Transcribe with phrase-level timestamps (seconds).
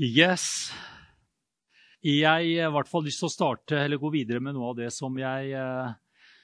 [0.00, 0.70] Yes.
[2.00, 4.78] Jeg har i hvert fall lyst til å starte, eller gå videre med noe av
[4.78, 5.90] det som jeg eh,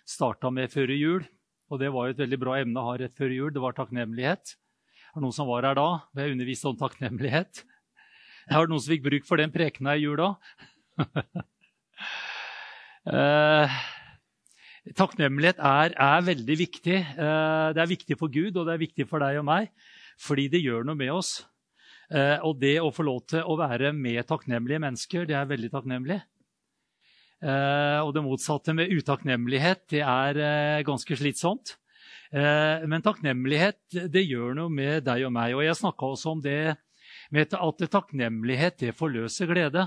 [0.04, 1.24] starta med før jul.
[1.72, 3.54] Og det var jo et veldig bra emne å ha rett før jul.
[3.54, 4.52] Det var takknemlighet.
[5.14, 5.86] Det noen som var her da?
[6.04, 7.64] og jeg underviste om takknemlighet.
[8.52, 10.34] Har det noen som fikk bruk for den prekena i jula?
[13.16, 13.80] eh,
[15.00, 17.00] takknemlighet er, er, veldig viktig.
[17.00, 19.72] Eh, det er viktig for Gud, og det er viktig for deg og meg.
[20.20, 21.38] Fordi det gjør noe med oss.
[22.06, 25.70] Eh, og det å få lov til å være med takknemlige mennesker, det er veldig
[25.72, 26.20] takknemlig.
[27.42, 31.76] Eh, og det motsatte med utakknemlighet, det er eh, ganske slitsomt.
[32.36, 33.78] Men takknemlighet,
[34.10, 35.52] det gjør noe med deg og meg.
[35.54, 36.74] Og jeg snakka også om det
[37.32, 39.84] med at takknemlighet, det forløser glede.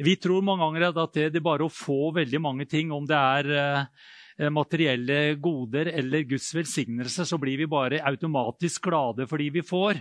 [0.00, 3.20] Vi tror mange ganger at det er bare å få veldig mange ting, om det
[3.20, 10.00] er materielle goder eller Guds velsignelse, så blir vi bare automatisk glade fordi vi får.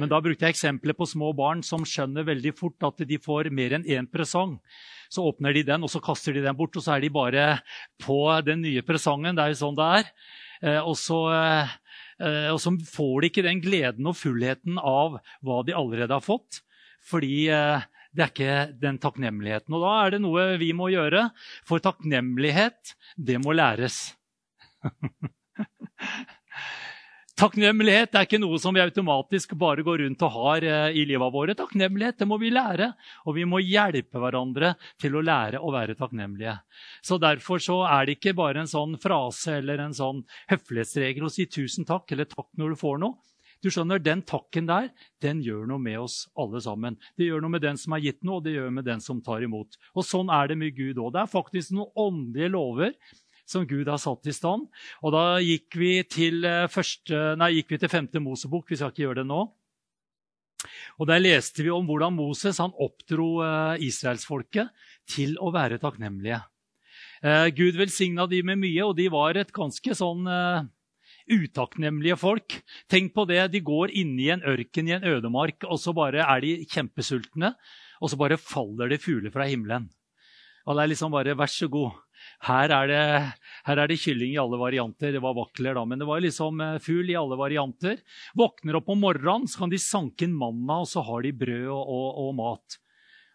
[0.00, 3.50] Men da brukte jeg eksempler på små barn som skjønner veldig fort at de får
[3.54, 4.56] mer enn én presang.
[5.12, 7.46] Så åpner de den, og så kaster de den bort, og så er de bare
[8.00, 9.36] på den nye presangen.
[9.36, 10.12] Det er jo sånn det er.
[10.62, 15.60] Eh, og så, eh, og så får de ikke den gleden og fullheten av hva
[15.66, 16.62] de allerede har fått.
[17.04, 19.74] Fordi eh, det er ikke den takknemligheten.
[19.76, 21.28] Og da er det noe vi må gjøre.
[21.68, 24.14] For takknemlighet, det må læres.
[27.40, 31.32] Takknemlighet er ikke noe som vi automatisk bare går rundt og har eh, i livet
[31.32, 31.54] vårt.
[31.56, 32.90] Takknemlighet det må vi lære,
[33.24, 36.58] og vi må hjelpe hverandre til å lære å være takknemlige.
[37.00, 40.20] Så Derfor så er det ikke bare en sånn frase eller en sånn
[40.52, 43.16] høflighetsregel å si tusen takk eller takk når du får noe.
[43.62, 44.90] Du skjønner, Den takken der
[45.22, 46.98] den gjør noe med oss alle sammen.
[47.16, 49.22] Det gjør noe med den som har gitt noe, og det gjør med den som
[49.22, 49.78] tar imot.
[49.94, 51.12] Og Sånn er det med Gud òg.
[51.14, 52.96] Det er faktisk noen åndelige lover
[53.52, 54.68] som Gud har satt i stand.
[55.04, 58.68] Og da gikk vi til, eh, første, nei, gikk vi til femte Mosebok.
[58.68, 59.42] Vi skal ikke gjøre det nå.
[61.00, 64.70] Og Der leste vi om hvordan Moses han oppdro eh, israelsfolket
[65.06, 66.42] til å være takknemlige.
[67.22, 70.26] Eh, Gud velsigna de med mye, og de var et ganske sånn
[71.30, 72.62] utakknemlige folk.
[72.90, 76.24] Tenk på det, De går inne i en ørken i en ødemark, og så bare
[76.26, 77.54] er de kjempesultne.
[78.02, 79.88] Og så bare faller det fugler fra himmelen.
[80.66, 81.98] Og det er liksom bare Vær så god.
[82.42, 83.02] Her er, det,
[83.68, 85.12] her er det kylling i alle varianter.
[85.14, 88.00] Det var vakler, da, men det var liksom eh, fugl i alle varianter.
[88.38, 91.68] Våkner opp om morgenen, så kan de sanke inn manna, og så har de brød
[91.70, 92.80] og, og, og mat.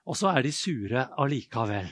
[0.08, 1.88] Og så er de sure allikevel.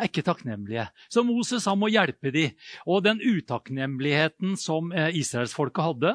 [0.00, 0.86] Er ikke takknemlige.
[1.12, 2.54] Så Moses han må hjelpe dem.
[2.88, 6.12] Og den utakknemligheten som eh, israelsfolket hadde,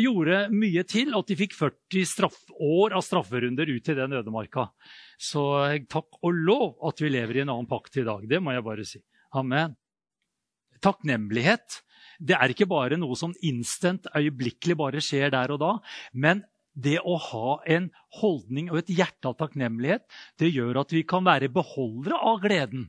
[0.00, 4.70] gjorde mye til at de fikk 40 straff, år av strafferunder ut til den ødemarka.
[5.20, 8.24] Så eh, takk og lov at vi lever i en annen pakt i dag.
[8.24, 9.04] Det må jeg bare si.
[9.36, 9.76] Amen
[10.82, 11.82] takknemlighet
[12.18, 15.72] det er ikke bare noe som instant, øyeblikkelig bare skjer der og da.
[16.12, 16.42] Men
[16.78, 17.88] det å ha en
[18.20, 20.04] holdning og et hjerte av takknemlighet
[20.38, 22.88] det gjør at vi kan være beholdere av gleden.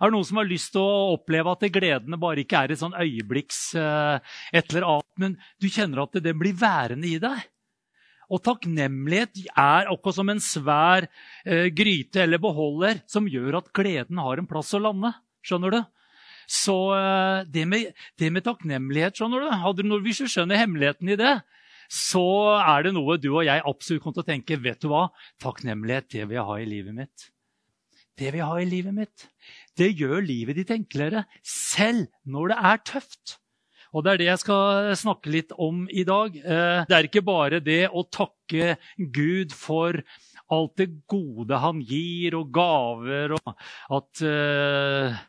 [0.00, 2.80] Er det noen som har lyst til å oppleve at gledene bare ikke er et
[2.82, 4.20] sånn øyeblikks uh,
[4.52, 7.46] et eller annet, men du kjenner at det blir værende i deg?
[8.30, 14.20] Og takknemlighet er akkurat som en svær uh, gryte eller beholder som gjør at gleden
[14.20, 15.14] har en plass å lande.
[15.44, 15.80] Skjønner du?
[16.50, 21.18] Så eh, det med, det med takknemlighet skjønner du, hadde, når vi skjønner hemmeligheten i
[21.20, 21.34] det,
[21.90, 22.24] så
[22.58, 25.08] er det noe du og jeg absolutt kommer til å tenke vet du hva,
[25.42, 27.30] takknemlighet det vil jeg ha i livet mitt.
[28.18, 29.28] Det vil jeg ha i livet mitt.
[29.78, 33.36] Det gjør livet ditt enklere, selv når det er tøft.
[33.90, 36.36] Og Det er det jeg skal snakke litt om i dag.
[36.38, 38.76] Eh, det er ikke bare det å takke
[39.10, 39.98] Gud for
[40.50, 43.52] alt det gode han gir, og gaver, og
[43.96, 45.20] at uh,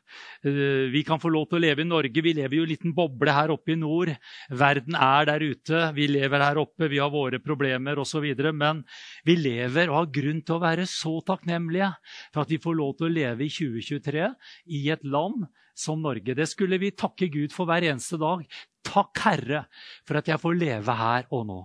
[0.91, 2.23] vi kan få lov til å leve i Norge.
[2.25, 4.11] Vi lever jo i en liten boble her oppe i nord.
[4.49, 5.83] Verden er der ute.
[5.97, 8.25] Vi lever her oppe, vi har våre problemer osv.
[8.49, 8.83] Men
[9.27, 11.91] vi lever og har grunn til å være så takknemlige
[12.31, 14.29] for at vi får lov til å leve i 2023
[14.77, 15.45] i et land
[15.77, 16.35] som Norge.
[16.37, 18.43] Det skulle vi takke Gud for hver eneste dag.
[18.85, 19.65] Takk, Herre,
[20.07, 21.61] for at jeg får leve her og nå.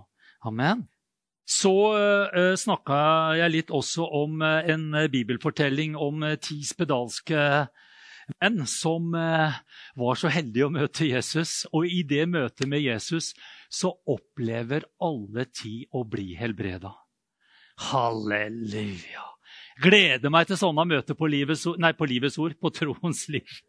[0.47, 0.85] Amen.
[1.47, 2.99] Så uh, eh, snakka
[3.39, 7.67] jeg litt også om uh, en bibelfortelling om ti spedalske
[8.41, 11.61] menn som var så heldige å møte Jesus.
[11.71, 13.31] Og i det møtet med Jesus
[13.71, 16.91] så opplever alle ti å bli helbreda.
[17.87, 19.23] Halleluja!
[19.79, 23.59] Gleder meg til sånne møter på livets, nei, på livets ord, på troens liv.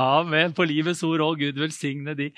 [0.00, 0.54] Amen.
[0.56, 1.42] På livets ord òg.
[1.42, 2.30] Gud velsigne de.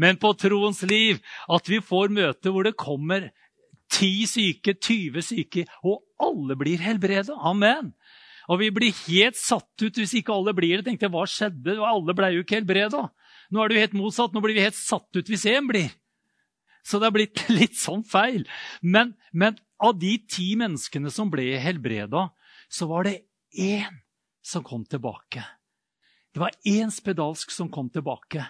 [0.00, 1.20] Men på troens liv,
[1.52, 3.28] at vi får møte hvor det kommer
[3.94, 7.34] Ti syke, 20 syke, og alle blir helbredet.
[7.38, 7.92] Amen.
[8.50, 10.88] Og vi blir helt satt ut hvis ikke alle blir det.
[10.88, 11.78] Tenkte Hva skjedde?
[11.80, 13.06] Alle ble jo ikke helbreda.
[13.52, 14.34] Nå er det jo helt motsatt.
[14.34, 15.92] Nå blir vi helt satt ut hvis én blir.
[16.84, 18.44] Så det har blitt litt sånn feil.
[18.82, 22.28] Men, men av de ti menneskene som ble helbreda,
[22.68, 23.22] så var det
[23.56, 24.02] én
[24.44, 25.44] som kom tilbake.
[26.34, 28.44] Det var én spedalsk som kom tilbake.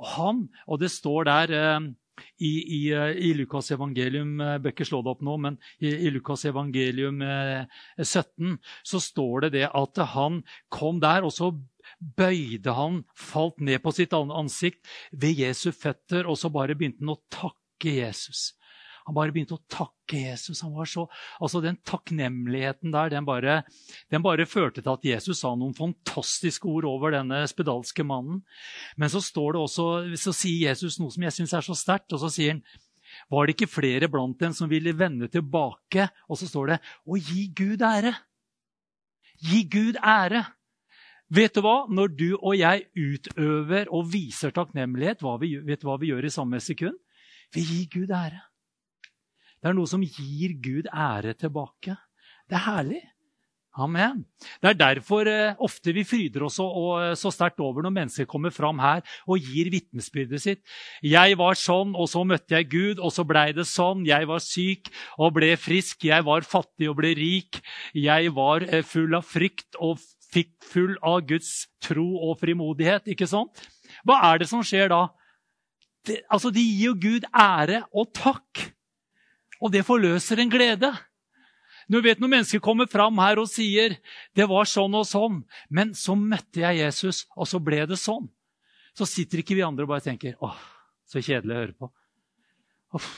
[0.00, 1.88] Og han, og det står der eh,
[2.38, 5.92] i, i, eh, i Lukas evangelium eh, bør ikke slå det opp nå, men i,
[5.92, 7.66] i Lukas evangelium eh,
[7.98, 8.56] 17
[8.86, 11.52] så står det det at han kom der, og så
[11.98, 17.16] bøyde han, falt ned på sitt ansikt ved Jesu føtter, og så bare begynte han
[17.16, 18.50] å takke Jesus.
[19.10, 20.60] Han bare begynte å takke Jesus.
[20.62, 21.08] Han var så,
[21.42, 23.64] altså Den takknemligheten der den bare,
[24.10, 28.44] den bare førte til at Jesus sa noen fantastiske ord over denne spedalske mannen.
[28.94, 32.14] Men så står det også, så sier Jesus noe som jeg syns er så sterkt.
[32.14, 32.62] og så sier han,
[33.26, 36.06] Var det ikke flere blant dem som ville vende tilbake?
[36.30, 36.80] Og så står det
[37.10, 38.14] å gi Gud ære.
[39.42, 40.44] Gi Gud ære.
[41.30, 41.86] Vet du hva?
[41.90, 46.26] Når du og jeg utøver og viser takknemlighet, hva vi, vet du hva vi gjør
[46.26, 46.98] i samme sekund?
[47.54, 48.49] Vi gir Gud ære.
[49.60, 51.96] Det er noe som gir Gud ære tilbake.
[52.48, 53.02] Det er herlig.
[53.78, 54.24] Amen.
[54.58, 58.26] Det er derfor eh, ofte vi fryder oss så, og, så sterkt over når mennesker
[58.28, 60.62] kommer fram her og gir vitnesbyrdet sitt.
[61.06, 64.42] 'Jeg var sånn, og så møtte jeg Gud, og så blei det sånn.' 'Jeg var
[64.42, 66.02] syk og ble frisk.
[66.02, 67.62] Jeg var fattig og ble rik.'
[67.94, 70.02] 'Jeg var eh, full av frykt og
[70.34, 73.54] fikk full av Guds tro og frimodighet.' Ikke sant?
[74.02, 75.06] Hva er det som skjer da?
[76.06, 78.66] Det, altså, De gir jo Gud ære og takk.
[79.60, 80.90] Og det forløser en glede.
[81.90, 83.96] Du vet Når mennesker kommer fram her og sier
[84.36, 88.28] det var sånn og sånn, men så møtte jeg Jesus, og så ble det sånn,
[88.94, 90.56] så sitter ikke vi andre og bare tenker åh,
[91.08, 91.90] så kjedelig å høre på.
[92.94, 93.10] Uff,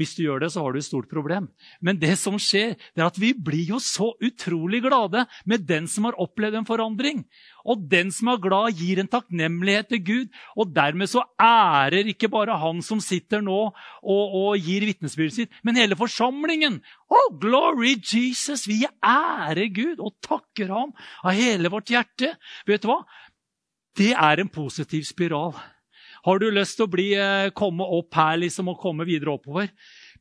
[0.00, 1.50] hvis du gjør det, så har du et stort problem.
[1.84, 5.88] Men det som skjer, det er at vi blir jo så utrolig glade med den
[5.90, 7.24] som har opplevd en forandring.
[7.68, 10.38] Og den som er glad, gir en takknemlighet til Gud.
[10.56, 15.58] Og dermed så ærer ikke bare han som sitter nå og, og gir vitnesbyrdet sitt,
[15.62, 16.80] men hele forsamlingen.
[17.10, 18.64] Oh, glory Jesus!
[18.70, 22.32] Vi ærer Gud og takker ham av hele vårt hjerte.
[22.68, 23.02] Vet du hva?
[24.00, 25.52] Det er en positiv spiral.
[26.26, 29.70] Har du lyst til å bli, eh, komme opp her liksom, og komme videre oppover,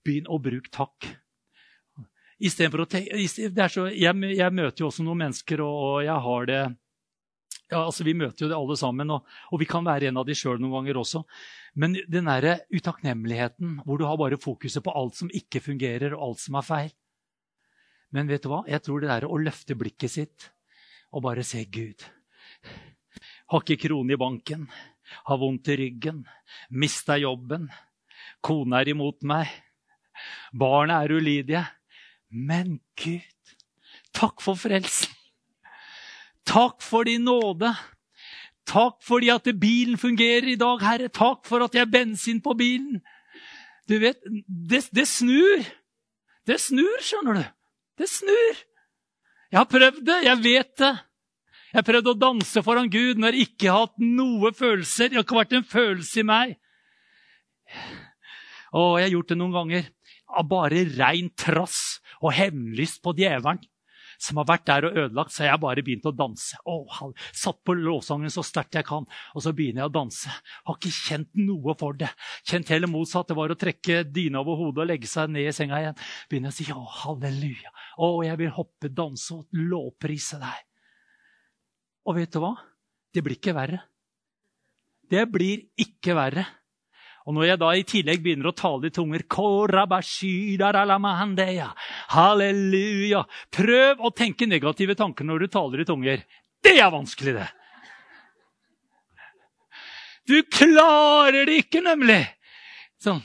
[0.06, 1.10] begynn å bruke takk.
[2.86, 6.62] å tenke, så, jeg, jeg, møter jo også noen mennesker, og, jeg har det
[7.70, 10.26] ja, altså Vi møter jo det alle sammen, og, og vi kan være en av
[10.26, 11.22] de sjøl noen ganger også.
[11.78, 16.32] Men den derre utakknemligheten hvor du har bare fokuset på alt som ikke fungerer, og
[16.32, 16.90] alt som er feil.
[18.16, 18.64] Men vet du hva?
[18.66, 20.50] Jeg tror det der å løfte blikket sitt
[21.14, 22.02] og bare se Gud.
[23.54, 24.66] Har ikke krone i banken
[25.28, 26.24] har vondt i ryggen,
[26.70, 27.70] mista jobben,
[28.42, 29.52] kona er imot meg,
[30.54, 31.64] barna er ulydige.
[32.30, 33.56] Men Gud,
[34.14, 35.16] takk for frelsen.
[36.50, 37.72] Takk for din nåde.
[38.70, 41.10] Takk fordi at bilen fungerer i dag, Herre.
[41.14, 43.02] Takk for at jeg har bensin på bilen.
[43.90, 45.66] Du vet, det, det snur.
[46.46, 47.46] Det snur, skjønner du.
[47.98, 48.62] Det snur.
[49.50, 50.94] Jeg har prøvd det, jeg vet det.
[51.70, 55.12] Jeg prøvde å danse foran Gud når jeg ikke har hatt noe følelser.
[55.12, 56.56] Det har ikke vært en følelse i meg.
[58.78, 59.90] Og jeg har gjort det noen ganger
[60.30, 63.62] av bare rein trass og hevnlyst på djevelen
[64.20, 66.58] som har vært der og ødelagt, så har jeg bare begynt å danse.
[66.68, 67.00] Åh,
[67.36, 70.34] satt på lovsangen så sterkt jeg kan, og så begynner jeg å danse.
[70.68, 72.12] Har ikke kjent noe for det.
[72.44, 73.30] Kjent heller motsatt.
[73.32, 76.02] Det var å trekke dyna over hodet og legge seg ned i senga igjen.
[76.32, 77.72] Begynner å si ja, halleluja.
[77.96, 80.69] Å, jeg vil hoppe, danse og lovprise deg.
[82.08, 82.54] Og vet du hva?
[83.14, 83.82] Det blir ikke verre.
[85.10, 86.46] Det blir ikke verre.
[87.28, 89.26] Og når jeg da i tillegg begynner å tale i tunger
[92.16, 93.24] Halleluja!
[93.54, 96.24] Prøv å tenke negative tanker når du taler i tunger.
[96.64, 97.50] Det er vanskelig, det!
[100.30, 102.22] Du klarer det ikke, nemlig!
[103.02, 103.22] Sånn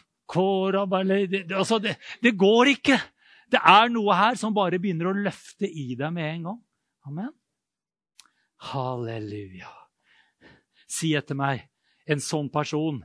[1.57, 2.99] altså, det, det går ikke.
[3.53, 6.61] Det er noe her som bare begynner å løfte i deg med en gang.
[7.09, 7.33] Amen.
[8.65, 9.71] Halleluja.
[10.89, 11.67] Si etter meg
[12.09, 13.03] en sånn person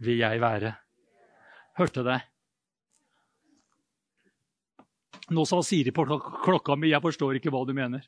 [0.00, 0.72] vil jeg være.
[1.76, 2.24] Hørte deg.
[5.30, 8.02] Nå sa Siri på klokka mi, jeg forstår ikke hva du mener.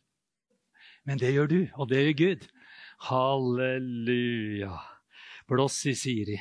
[1.06, 2.48] Men det gjør du, og det gjør Gud.
[3.08, 4.74] Halleluja.
[5.50, 6.38] Blås i Siri.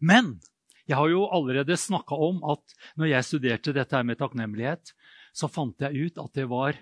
[0.00, 0.38] Men
[0.88, 4.94] jeg har jo allerede snakka om at når jeg studerte dette med takknemlighet,
[5.34, 6.78] så fant jeg ut at det var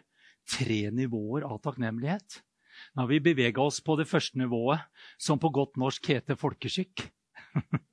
[0.47, 2.41] tre nivåer av takknemlighet.
[2.95, 4.85] Nå har vi bevega oss på det første nivået,
[5.19, 7.09] som på godt norsk heter folkeskikk.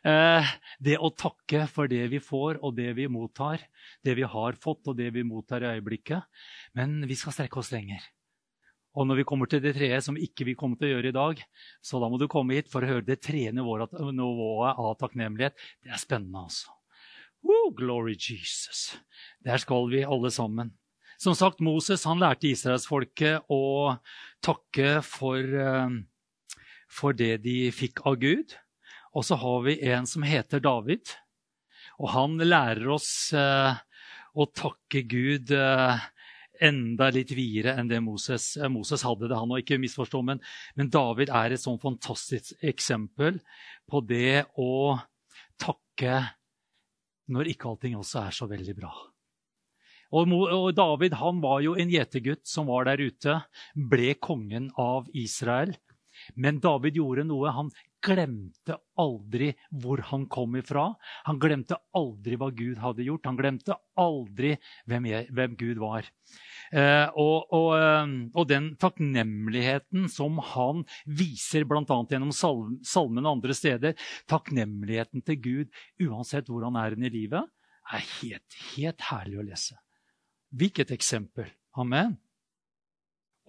[0.00, 0.46] Eh,
[0.80, 3.60] det å takke for det vi får og det vi mottar.
[4.00, 6.24] Det vi har fått og det vi mottar i øyeblikket.
[6.72, 8.00] Men vi skal strekke oss lenger.
[8.96, 11.18] Og når vi kommer til det tredje, som ikke vi kommer til å gjøre i
[11.18, 11.42] dag,
[11.84, 15.60] så da må du komme hit for å høre det tredje nivået av takknemlighet.
[15.84, 16.72] Det er spennende, altså.
[17.46, 18.96] Woo, glory Jesus.
[19.44, 20.74] Der skal vi alle sammen.
[21.20, 23.96] Som sagt, Moses han lærte israelsfolket å
[24.40, 25.98] takke for, eh,
[26.88, 28.54] for det de fikk av Gud.
[29.12, 31.12] Og så har vi en som heter David.
[32.00, 33.76] Og han lærer oss eh,
[34.32, 36.08] å takke Gud eh,
[36.60, 39.36] enda litt videre enn det Moses, Moses hadde det.
[39.36, 40.40] han og ikke misforstå, men,
[40.76, 43.42] men David er et sånn fantastisk eksempel
[43.84, 44.96] på det å
[45.60, 46.24] takke
[47.28, 49.09] når ikke allting også er så veldig bra.
[50.10, 53.38] Og, David han var jo en gjetergutt som var der ute,
[53.74, 55.76] ble kongen av Israel.
[56.34, 57.52] Men David gjorde noe.
[57.54, 57.70] Han
[58.04, 59.50] glemte aldri
[59.82, 60.86] hvor han kom ifra.
[61.28, 63.28] Han glemte aldri hva Gud hadde gjort.
[63.28, 64.54] Han glemte aldri
[64.90, 66.08] hvem, jeg, hvem Gud var.
[66.70, 71.84] Eh, og, og, eh, og, den takknemligheten som han viser bl.a.
[71.84, 77.48] gjennom salmen og andre steder, takknemligheten til Gud uansett hvor han er i livet,
[77.90, 79.80] er helt, helt herlig å lese.
[80.50, 81.46] Hvilket eksempel.
[81.78, 82.16] Amen.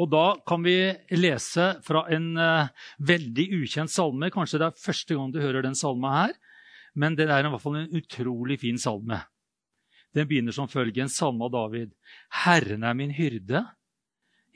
[0.02, 0.76] Og da kan vi
[1.14, 2.70] lese fra en uh,
[3.06, 4.32] veldig ukjent salme.
[4.34, 6.34] Kanskje det er første gang du hører den salma her,
[6.98, 9.20] men det er i hvert fall en utrolig fin salme.
[10.16, 11.94] Den begynner som følger en salme av David.
[12.44, 13.64] Herren er min hyrde,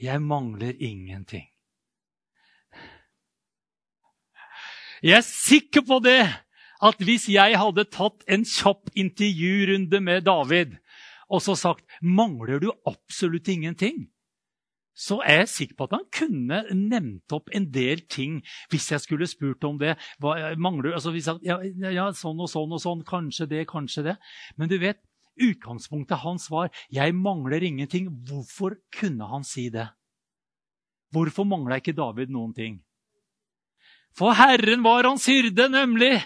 [0.01, 1.45] jeg mangler ingenting.
[5.03, 6.23] Jeg er sikker på det,
[6.83, 10.75] at hvis jeg hadde tatt en kjapp intervjurunde med David
[11.29, 14.09] og så sagt 'Mangler du absolutt ingenting?'
[14.95, 18.39] så er jeg sikker på at han kunne nevnt opp en del ting
[18.71, 19.97] hvis jeg skulle spurt om det.
[20.23, 21.59] Hva, mangler, altså, jeg, ja,
[21.91, 24.15] ja, sånn og sånn og sånn, kanskje det, kanskje det.
[24.55, 25.01] Men du vet,
[25.35, 28.07] utgangspunktet hans var 'jeg mangler ingenting'.
[28.23, 29.89] Hvorfor kunne han si det?
[31.11, 32.79] Hvorfor mangla ikke David noen ting?
[34.15, 36.23] For Herren var hans hyrde, nemlig.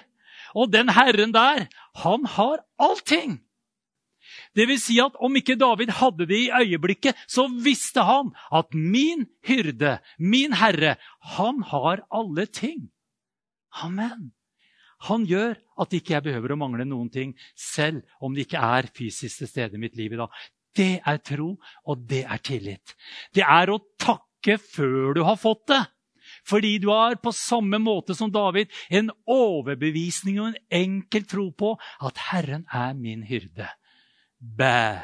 [0.56, 3.42] Og den Herren der, han har allting.
[4.58, 8.74] Det vil si at om ikke David hadde det i øyeblikket, så visste han at
[8.74, 10.98] min hyrde, min herre,
[11.38, 12.90] han har alle ting.
[13.84, 14.32] Amen.
[15.08, 18.90] Han gjør at ikke jeg behøver å mangle noen ting, selv om det ikke er
[18.96, 20.34] fysisk til stede i mitt liv i dag.
[20.76, 21.54] Det er tro,
[21.88, 22.96] og det er tillit.
[23.34, 25.82] Det er å takke før du har fått det.
[26.46, 31.74] Fordi du har på samme måte som David en overbevisning og en enkel tro på
[32.06, 33.70] at Herren er min hyrde.
[34.40, 35.00] Bæ.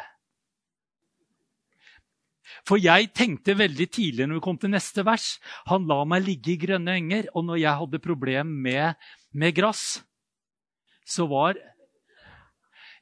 [2.66, 5.36] For jeg tenkte veldig tidlig når vi kom til neste vers
[5.70, 7.30] Han la meg ligge i grønne enger.
[7.36, 8.96] Og når jeg hadde problem med,
[9.34, 10.04] med gress,
[11.06, 11.60] så var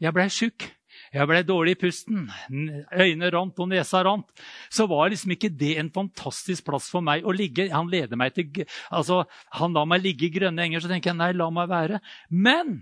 [0.02, 0.66] Jeg blei sjuk.
[1.14, 2.26] Jeg blei dårlig i pusten.
[2.50, 4.26] Øynene rant og nesa rant.
[4.74, 7.70] Så var liksom ikke det en fantastisk plass for meg å ligge.
[7.72, 7.88] Han
[8.18, 9.24] meg til, altså,
[9.54, 12.02] han la meg ligge i grønne enger, så tenker jeg nei, la meg være.
[12.30, 12.82] Men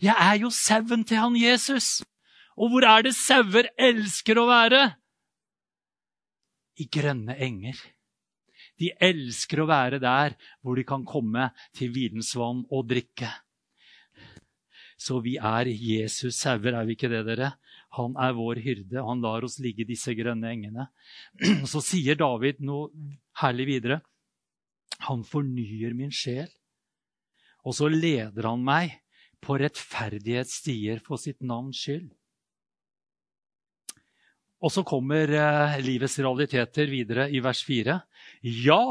[0.00, 2.00] jeg er jo sauen til han Jesus.
[2.60, 4.82] Og hvor er det sauer elsker å være?
[6.80, 7.78] I grønne enger.
[8.80, 13.30] De elsker å være der hvor de kan komme til vidensvann og drikke.
[15.00, 17.54] Så vi er Jesus sauer, er vi ikke det, dere?
[17.96, 20.86] Han er vår hyrde, han lar oss ligge i disse grønne engene.
[21.70, 22.92] Så sier David noe
[23.40, 24.00] herlig videre.
[25.08, 26.50] Han fornyer min sjel,
[27.64, 28.98] og så leder han meg
[29.40, 32.10] på rettferdighetsstier for sitt navns skyld.
[34.60, 37.96] Og så kommer eh, livets realiteter videre i vers 4.
[38.64, 38.84] Ja,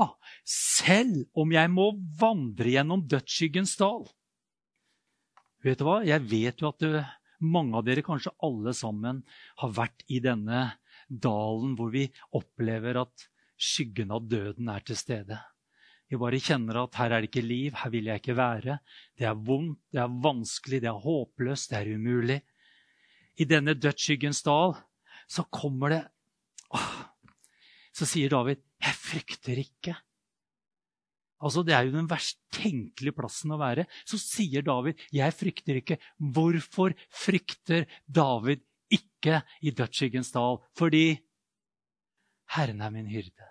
[0.46, 4.08] selv om jeg må vandre gjennom dødsskyggens dal.
[5.66, 6.00] Vet du hva?
[6.08, 7.04] Jeg vet jo at det,
[7.44, 9.22] mange av dere, kanskje alle sammen,
[9.62, 10.66] har vært i denne
[11.10, 12.08] dalen hvor vi
[12.38, 15.38] opplever at skyggen av døden er til stede.
[16.10, 18.80] Vi bare kjenner at her er det ikke liv, her vil jeg ikke være.
[19.14, 22.40] Det er vondt, det er vanskelig, det er håpløst, det er umulig.
[23.38, 24.74] I denne dødsskyggens dal
[25.30, 26.04] så kommer det
[26.74, 27.06] åh,
[27.94, 29.96] Så sier David, 'Jeg frykter ikke'.
[31.42, 33.86] Altså, Det er jo den verst tenkelige plassen å være.
[34.06, 36.00] Så sier David, 'Jeg frykter ikke'.
[36.20, 40.60] Hvorfor frykter David ikke i dødsskyggens dal?
[40.76, 41.20] Fordi
[42.50, 43.46] Herren er min hyrde.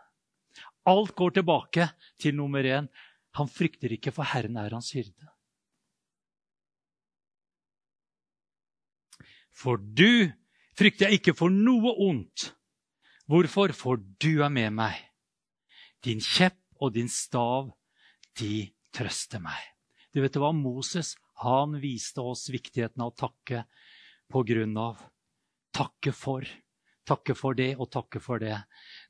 [0.87, 2.89] Alt går tilbake til nummer én.
[3.35, 5.29] Han frykter ikke, for Herren er hans hyrde.
[9.53, 10.33] For du
[10.79, 12.53] frykter jeg ikke for noe ondt.
[13.29, 13.75] Hvorfor?
[13.77, 14.97] For du er med meg.
[16.05, 17.73] Din kjepp og din stav,
[18.39, 19.59] de trøster meg.
[20.15, 20.53] Du vet hva?
[20.55, 23.65] Moses han viste oss viktigheten av å takke
[24.31, 25.03] på grunn av.
[25.75, 26.47] Takke for.
[27.09, 28.57] Takke for det og takke for det.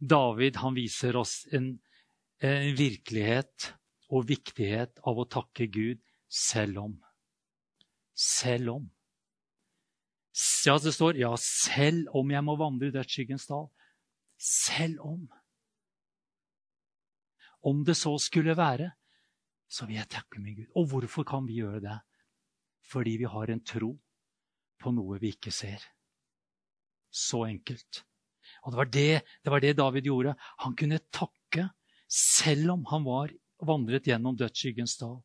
[0.01, 1.77] David han viser oss en,
[2.45, 3.73] en virkelighet
[4.15, 6.95] og viktighet av å takke Gud selv om.
[8.15, 8.87] Selv om.
[10.67, 13.67] Ja, det står ja, selv om jeg må vandre i dødsskyggens dal.
[14.39, 15.25] Selv om.
[17.67, 18.93] Om det så skulle være,
[19.69, 20.69] så vil jeg takke min Gud.
[20.79, 21.97] Og hvorfor kan vi gjøre det?
[22.89, 23.97] Fordi vi har en tro
[24.79, 25.83] på noe vi ikke ser.
[27.11, 28.05] Så enkelt.
[28.63, 29.13] Og det var det,
[29.45, 30.37] det var det, David gjorde.
[30.65, 31.69] Han kunne takke
[32.09, 35.19] selv om han var vandret gjennom dødsskyggens dal.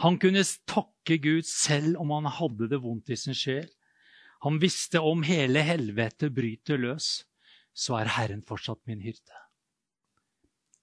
[0.00, 3.68] Han kunne takke Gud selv om han hadde det vondt i sin sjel.
[4.46, 7.26] Han visste om hele helvete bryter løs,
[7.76, 9.36] så er Herren fortsatt min hyrde.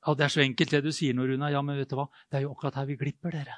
[0.05, 1.49] Ja, Det er så enkelt det du sier nå, Runa.
[1.51, 2.07] Ja, men vet du hva?
[2.29, 3.57] Det er jo akkurat her vi glipper, dere.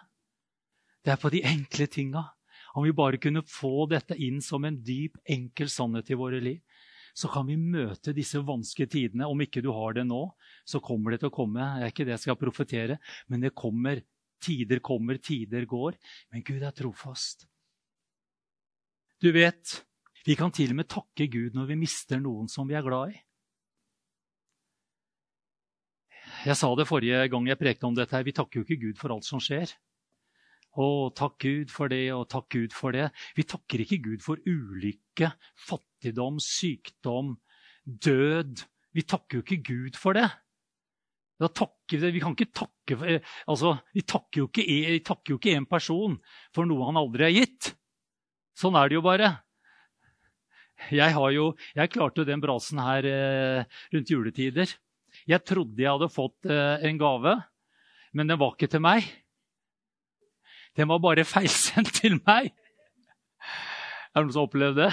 [1.04, 2.24] Det er på de enkle tinga.
[2.74, 6.62] Om vi bare kunne få dette inn som en dyp, enkel sannhet i våre liv,
[7.14, 9.28] så kan vi møte disse vanskelige tidene.
[9.28, 10.22] Om ikke du har det nå,
[10.64, 11.66] så kommer det til å komme.
[11.78, 14.02] Det er ikke det jeg skal profetere, men det kommer.
[14.40, 15.98] Tider kommer, tider går.
[16.32, 17.44] Men Gud er trofast.
[19.20, 19.82] Du vet,
[20.28, 23.14] vi kan til og med takke Gud når vi mister noen som vi er glad
[23.14, 23.20] i.
[26.48, 28.16] Jeg sa det forrige gang jeg prekte om dette.
[28.16, 29.72] her, Vi takker jo ikke Gud for alt som skjer.
[30.80, 33.10] Å, takk Gud for det, og takk Gud for det.
[33.36, 37.34] Vi takker ikke Gud for ulykke, fattigdom, sykdom,
[37.84, 38.64] død.
[38.96, 40.30] Vi takker jo ikke Gud for det.
[41.40, 42.20] Takker, vi
[42.52, 46.18] takke eh, altså, Vi takker ikke, vi takker jo ikke en person
[46.56, 47.74] for noe han aldri har gitt.
[48.60, 49.38] Sånn er det jo bare.
[50.88, 54.72] Jeg, jo, jeg klarte den brasen her eh, rundt juletider.
[55.30, 57.36] Jeg trodde jeg hadde fått eh, en gave,
[58.16, 59.08] men den var ikke til meg.
[60.78, 62.54] Den var bare feilsendt til meg.
[64.10, 64.92] Er det noen som har opplevd det?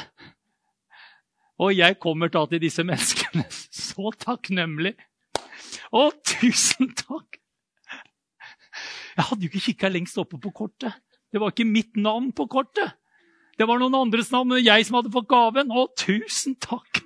[1.65, 3.47] Og jeg kommer da til disse menneskene
[3.89, 4.97] så takknemlig.
[5.95, 7.41] Å, tusen takk!
[9.17, 10.93] Jeg hadde jo ikke kikka lengst oppe på kortet.
[11.33, 12.99] Det var ikke mitt navn på kortet.
[13.57, 15.73] Det var noen andres navn, men jeg som hadde fått gaven.
[15.73, 17.03] Å, tusen takk!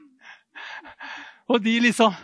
[1.50, 2.14] Og de liksom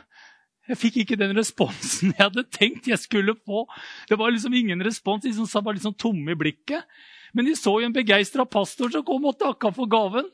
[0.67, 3.63] Jeg fikk ikke den responsen jeg hadde tenkt jeg skulle få.
[4.11, 5.23] Det var liksom ingen respons.
[5.23, 6.83] De som var liksom tomme i blikket.
[7.31, 10.27] Men de så jo en begeistra pastor som kom og takka for gaven.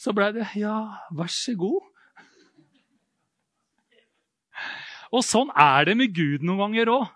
[0.00, 1.84] Så blei det Ja, vær så god.
[5.12, 7.10] Og sånn er det med Gud noen ganger òg.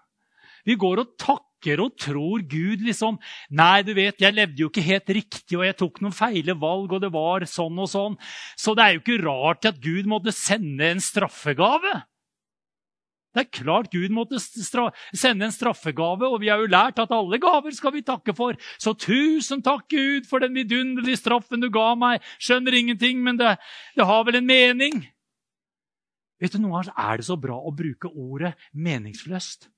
[0.69, 1.47] Vi går og takker
[1.83, 3.19] og tror Gud liksom
[3.51, 6.95] Nei, du vet, jeg levde jo ikke helt riktig, og jeg tok noen feile valg,
[6.95, 8.19] og det var sånn og sånn.
[8.59, 12.07] Så det er jo ikke rart at Gud måtte sende en straffegave.
[13.37, 17.37] Det er klart Gud måtte sende en straffegave, og vi har jo lært at alle
[17.43, 18.57] gaver skal vi takke for.
[18.81, 22.25] Så tusen takk, Gud, for den vidunderlige straffen du ga meg.
[22.41, 23.59] Skjønner ingenting, men det,
[23.99, 25.05] det har vel en mening?
[26.41, 29.69] Vet du, Noen ganger er det så bra å bruke ordet meningsløst.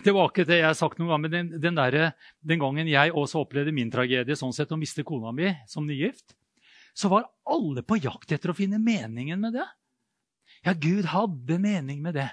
[0.00, 3.74] Tilbake til jeg har sagt noen ganger, den, den, der, den gangen jeg også opplevde
[3.76, 6.32] min tragedie sånn sett, å miste kona mi som nygift,
[6.96, 9.66] så var alle på jakt etter å finne meningen med det.
[10.66, 12.28] Ja, Gud hadde mening med det.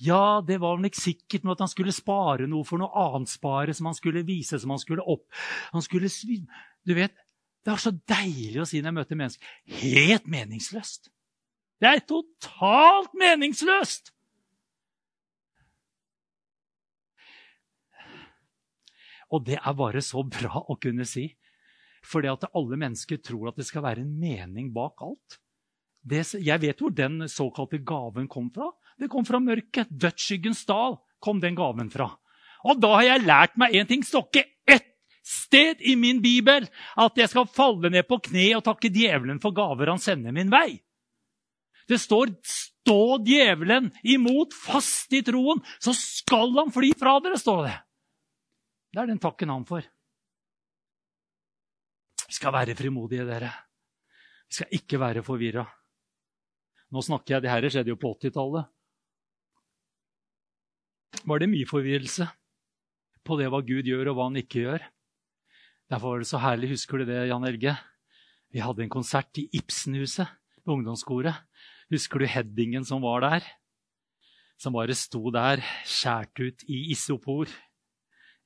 [0.00, 3.32] Ja, det var vel ikke sikkert noe at han skulle spare noe for noe annet
[3.32, 5.26] spare som han skulle vise, som han skulle opp.
[5.74, 7.12] Han skulle Du vet,
[7.66, 9.54] Det er så deilig å si når jeg møter mennesker.
[9.82, 11.10] Helt meningsløst.
[11.82, 14.15] Det er totalt meningsløst!
[19.34, 21.28] Og det er bare så bra å kunne si.
[22.06, 25.40] Fordi at alle mennesker tror at det skal være en mening bak alt.
[26.06, 28.70] Det, jeg vet hvor den såkalte gaven kom fra.
[28.98, 29.90] Det kom fra mørket.
[29.90, 32.12] Dødsskyggens dal kom den gaven fra.
[32.66, 34.04] Og da har jeg lært meg én ting.
[34.04, 34.92] Det står ikke ett
[35.26, 36.68] sted i min bibel
[37.02, 40.52] at jeg skal falle ned på kne og takke djevelen for gaver han sender min
[40.52, 40.78] vei.
[41.86, 42.34] Det står
[42.86, 47.76] 'stå djevelen imot, fast i troen', så skal han fly fra dere, står det.
[48.96, 49.84] Det er den takken han får.
[52.30, 53.50] Vi skal være frimodige, dere.
[54.48, 55.66] Vi skal ikke være forvirra.
[56.96, 58.64] Nå snakker jeg, Det her skjedde jo på 80-tallet.
[61.28, 62.24] Var det mye forvirrelse
[63.20, 64.88] på det hva Gud gjør, og hva han ikke gjør?
[65.92, 66.72] Derfor var det så herlig.
[66.72, 67.76] Husker du det, Jan Elge?
[68.48, 70.32] Vi hadde en konsert i Ibsenhuset
[70.64, 71.36] på ungdomskoret.
[71.92, 73.44] Husker du headingen som var der?
[74.56, 77.52] Som bare sto der, skåret ut i isopor.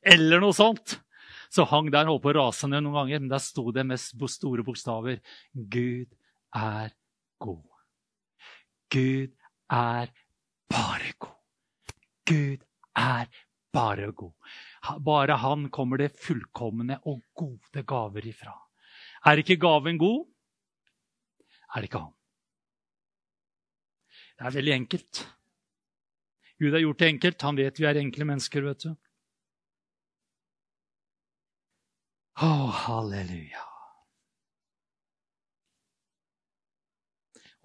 [0.03, 0.99] Eller noe sånt!
[1.51, 3.99] Så hang der, holdt på å rase ned noen ganger, men der sto det med
[3.99, 5.19] store bokstaver
[5.51, 6.13] Gud
[6.55, 6.93] er
[7.43, 7.67] god.
[8.91, 9.35] Gud
[9.71, 10.13] er
[10.71, 11.95] bare god.
[12.31, 12.63] Gud
[12.99, 13.27] er
[13.75, 14.55] bare god.
[15.03, 18.55] Bare han kommer det fullkomne og gode gaver ifra.
[19.27, 20.25] Er ikke gaven god,
[21.75, 22.15] er det ikke han.
[24.39, 25.27] Det er veldig enkelt.
[26.61, 27.43] Gud har gjort det enkelt.
[27.45, 28.65] Han vet vi er enkle mennesker.
[28.65, 28.95] vet du.
[32.39, 33.67] Å, oh, halleluja.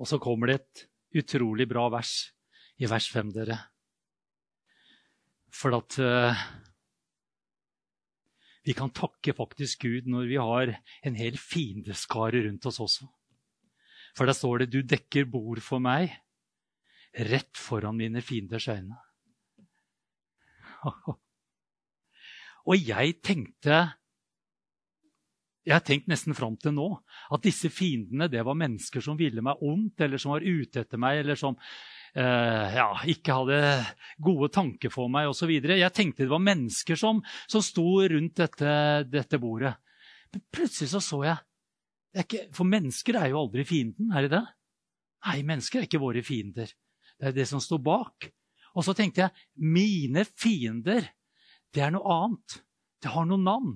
[0.02, 0.86] Og så kommer det et
[1.22, 2.16] utrolig bra vers
[2.82, 3.58] i vers 5, dere.
[5.56, 6.42] For at uh,
[8.66, 10.74] vi kan takke faktisk Gud når vi har
[11.06, 13.08] en hel fiendeskare rundt oss også.
[14.16, 16.12] For der står det 'Du dekker bord for meg
[17.16, 18.98] rett foran mine fienders øyne'.
[22.68, 23.96] Og jeg tenkte
[25.66, 26.88] jeg har tenkt nesten fram til nå
[27.34, 31.02] at disse fiendene det var mennesker som ville meg ondt, eller som var ute etter
[31.02, 33.62] meg, eller som eh, ja, ikke hadde
[34.22, 35.50] gode tanker for meg osv.
[35.50, 38.76] Jeg tenkte det var mennesker som, som sto rundt dette,
[39.10, 39.74] dette, bordet.
[40.34, 41.42] Men plutselig så så jeg
[42.22, 44.44] ikke, For mennesker er jo aldri fienden, er de det?
[45.26, 46.70] Nei, mennesker er ikke våre fiender.
[47.18, 48.30] Det er det som står bak.
[48.76, 51.10] Og så tenkte jeg mine fiender,
[51.74, 52.62] det er noe annet.
[53.04, 53.74] Det har noe navn.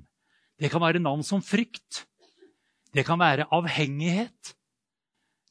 [0.60, 2.06] Det kan være navn som frykt.
[2.93, 4.56] Det kan være avhengighet.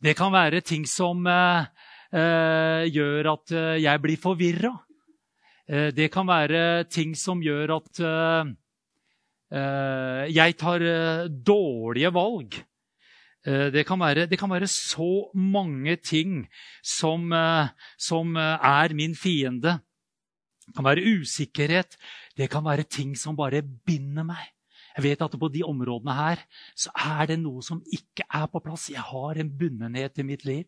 [0.03, 1.67] Det kan være ting som eh,
[2.13, 4.75] eh, gjør at eh, jeg blir forvirra.
[5.69, 8.53] Eh, det kan være ting som gjør at eh,
[9.53, 10.85] eh, jeg tar
[11.29, 12.65] dårlige valg.
[13.49, 16.43] Det kan, være, det kan, være, så mange ting
[16.85, 17.31] som,
[17.97, 19.79] som er min fiende.
[20.67, 21.97] Det kan være usikkerhet.
[22.37, 24.58] Det kan være ting som bare binder meg.
[24.97, 26.43] Jeg vet at på de områdene her
[26.79, 28.89] så er det noe som ikke er på plass.
[28.93, 30.67] Jeg har en bundenhet i mitt liv.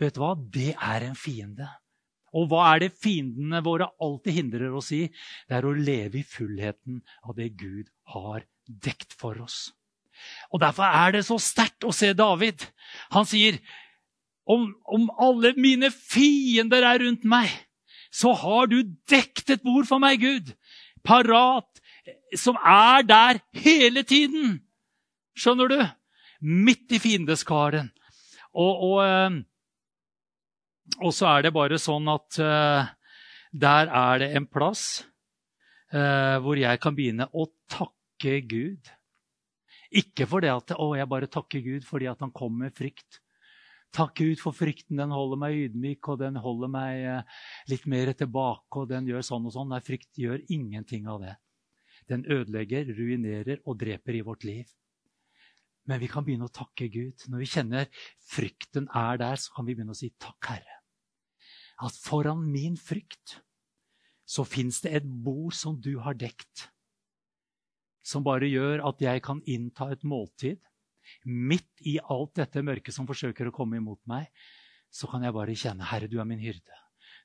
[0.00, 0.34] Vet du hva?
[0.36, 1.68] Det er en fiende.
[2.32, 5.04] Og hva er det fiendene våre alltid hindrer oss i?
[5.48, 9.70] Det er å leve i fullheten av det Gud har dekt for oss.
[10.52, 12.64] Og Derfor er det så sterkt å se David.
[13.12, 13.58] Han sier
[14.48, 17.50] om, om alle mine fiender er rundt meg,
[18.12, 20.52] så har du dekt et bord for meg, Gud.
[21.06, 21.71] Parat
[22.38, 24.58] som er der hele tiden.
[25.38, 25.78] Skjønner du?
[26.42, 27.92] Midt i fiendeskaren.
[28.52, 29.38] Og, og, eh,
[31.00, 32.90] og, så er det bare sånn at uh,
[33.52, 35.04] der er det en plass
[35.94, 38.90] uh, hvor jeg kan begynne å takke Gud.
[39.92, 43.22] Ikke fordi at jeg bare takker Gud fordi at han kom med frykt.
[43.92, 45.00] Takk Gud for frykten.
[45.00, 47.02] Den holder meg ydmyk, og den holder meg
[47.68, 49.68] litt mer tilbake, og den gjør sånn og sånn.
[49.68, 51.34] Nei, frykt gjør ingenting av det.
[52.10, 54.70] Den ødelegger, ruinerer og dreper i vårt liv.
[55.88, 57.24] Men vi kan begynne å takke Gud.
[57.30, 60.78] Når vi kjenner frykten er der, så kan vi begynne å si takk, Herre.
[61.82, 63.40] At foran min frykt
[64.28, 66.68] så fins det et bord som du har dekt.
[68.06, 70.62] Som bare gjør at jeg kan innta et måltid.
[71.26, 74.30] Midt i alt dette mørket som forsøker å komme imot meg,
[74.92, 76.78] så kan jeg bare kjenne Herre, du er min hyrde.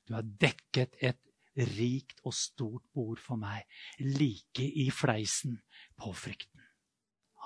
[0.08, 1.20] Du har dekket et
[1.58, 3.66] rikt og stort bord for meg,
[3.98, 5.58] like i fleisen
[5.98, 6.62] på frykten.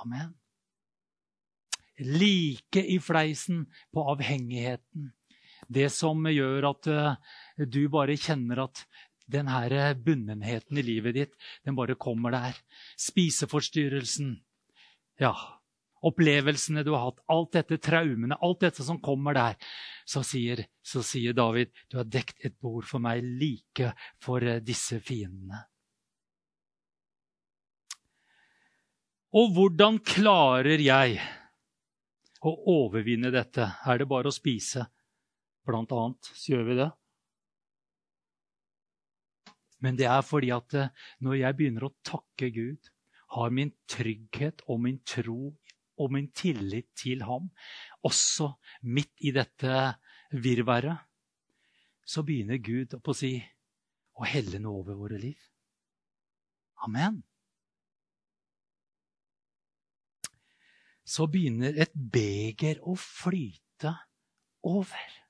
[0.03, 0.35] Amen.
[2.03, 5.13] Like i fleisen på avhengigheten.
[5.73, 8.85] Det som gjør at uh, du bare kjenner at
[9.33, 12.59] den her bunnenheten i livet ditt, den bare kommer der.
[12.99, 14.35] Spiseforstyrrelsen.
[15.21, 15.33] Ja,
[16.07, 19.59] opplevelsene du har hatt, alt dette traumene, alt dette som kommer der,
[20.09, 24.63] så sier, så sier David, du har dekt et bord for meg like for eh,
[24.65, 25.63] disse fiendene.
[29.33, 31.23] Og hvordan klarer jeg
[32.45, 33.65] å overvinne dette?
[33.89, 34.85] Er det bare å spise?
[35.65, 36.91] Blant annet så gjør vi det.
[39.83, 40.91] Men det er fordi at eh,
[41.25, 42.91] når jeg begynner å takke Gud,
[43.33, 45.55] har min trygghet og min tro
[46.03, 47.49] og min tillit til ham,
[48.03, 48.51] også
[48.83, 49.79] midt i dette
[50.33, 50.99] virværet,
[52.05, 53.37] så begynner Gud å si
[54.19, 55.39] å helle noe over våre liv.
[56.83, 57.23] Amen.
[61.07, 63.95] Så begynner et beger å flyte
[64.67, 65.22] over.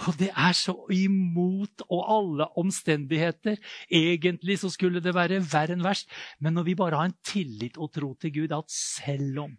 [0.00, 3.58] Og det er så imot og alle omstendigheter.
[3.92, 6.08] Egentlig så skulle det være verre enn verst.
[6.40, 9.58] Men når vi bare har en tillit og tro til Gud, at selv om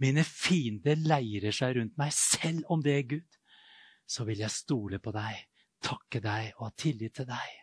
[0.00, 3.40] mine fiender leirer seg rundt meg, selv om det er Gud,
[4.10, 5.44] så vil jeg stole på deg,
[5.84, 7.58] takke deg og ha tillit til deg.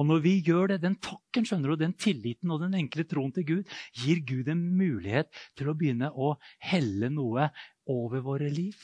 [0.00, 3.34] Og når vi gjør det, den takken skjønner du, den tilliten og den enkle troen
[3.36, 6.32] til Gud, gir Gud en mulighet til å begynne å
[6.64, 7.50] helle noe
[7.92, 8.78] over våre liv.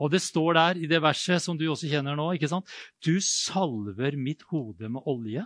[0.00, 2.30] Og det står der i det verset som du også kjenner nå.
[2.36, 2.68] ikke sant?
[3.04, 5.44] Du salver mitt hode med olje.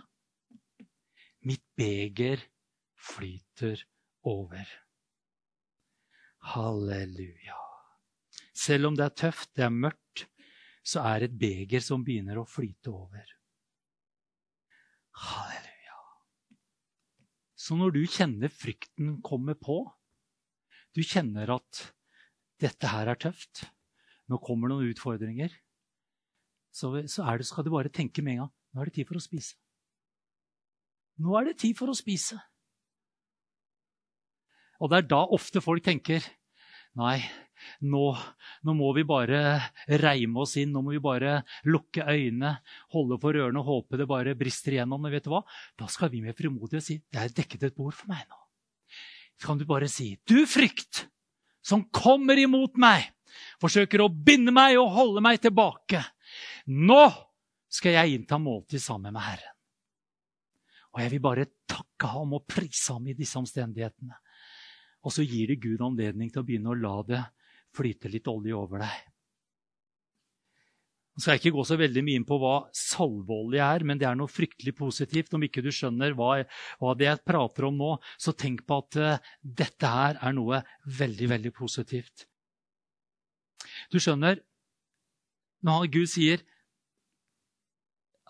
[1.47, 2.41] Mitt beger
[2.97, 3.83] flyter
[4.27, 4.67] over.
[6.53, 7.59] Halleluja.
[8.57, 10.25] Selv om det er tøft, det er mørkt,
[10.87, 13.33] så er et beger som begynner å flyte over.
[15.27, 15.99] Halleluja.
[17.57, 19.81] Så når du kjenner frykten komme på,
[20.95, 21.83] du kjenner at
[22.61, 23.67] dette her er tøft,
[24.27, 25.53] nå kommer noen utfordringer,
[26.73, 29.17] så, så det, skal du bare tenke med en gang nå er det tid for
[29.17, 29.55] å spise.
[31.23, 32.37] Nå er det tid for å spise.
[34.77, 36.21] Og det er da ofte folk tenker
[36.97, 37.19] Nei,
[37.85, 38.03] nå,
[38.65, 39.39] nå, må vi bare
[40.01, 40.71] reime oss inn.
[40.73, 41.35] Nå må vi bare
[41.69, 42.55] lukke øynene,
[42.95, 45.03] holde for ørene og håpe det bare brister igjennom.
[45.03, 45.43] Men vet du hva?
[45.77, 48.39] Da skal vi med frimodighet si det er dekket et bord for meg nå.
[49.37, 51.03] Så kan du bare si du frykt
[51.61, 53.11] som kommer imot meg,
[53.61, 56.01] forsøker å binde meg og holde meg tilbake.
[56.73, 57.01] Nå
[57.71, 59.55] skal jeg innta måltid sammen med Herren.
[60.95, 64.15] Og jeg vil bare takke ham og prise ham i disse omstendighetene.
[65.05, 67.21] Og så gir det Gud anledning til å begynne å la det
[67.77, 69.05] flyte litt olje over deg.
[71.17, 74.05] Nå skal jeg ikke gå så veldig mye inn på hva salveolje er, men det
[74.05, 75.33] er noe fryktelig positivt.
[75.33, 76.43] Om ikke du skjønner hva,
[76.77, 80.59] hva det jeg prater om nå, så tenk på at uh, dette her er noe
[80.99, 82.27] veldig, veldig positivt.
[83.91, 84.41] Du skjønner,
[85.65, 86.43] når Gud sier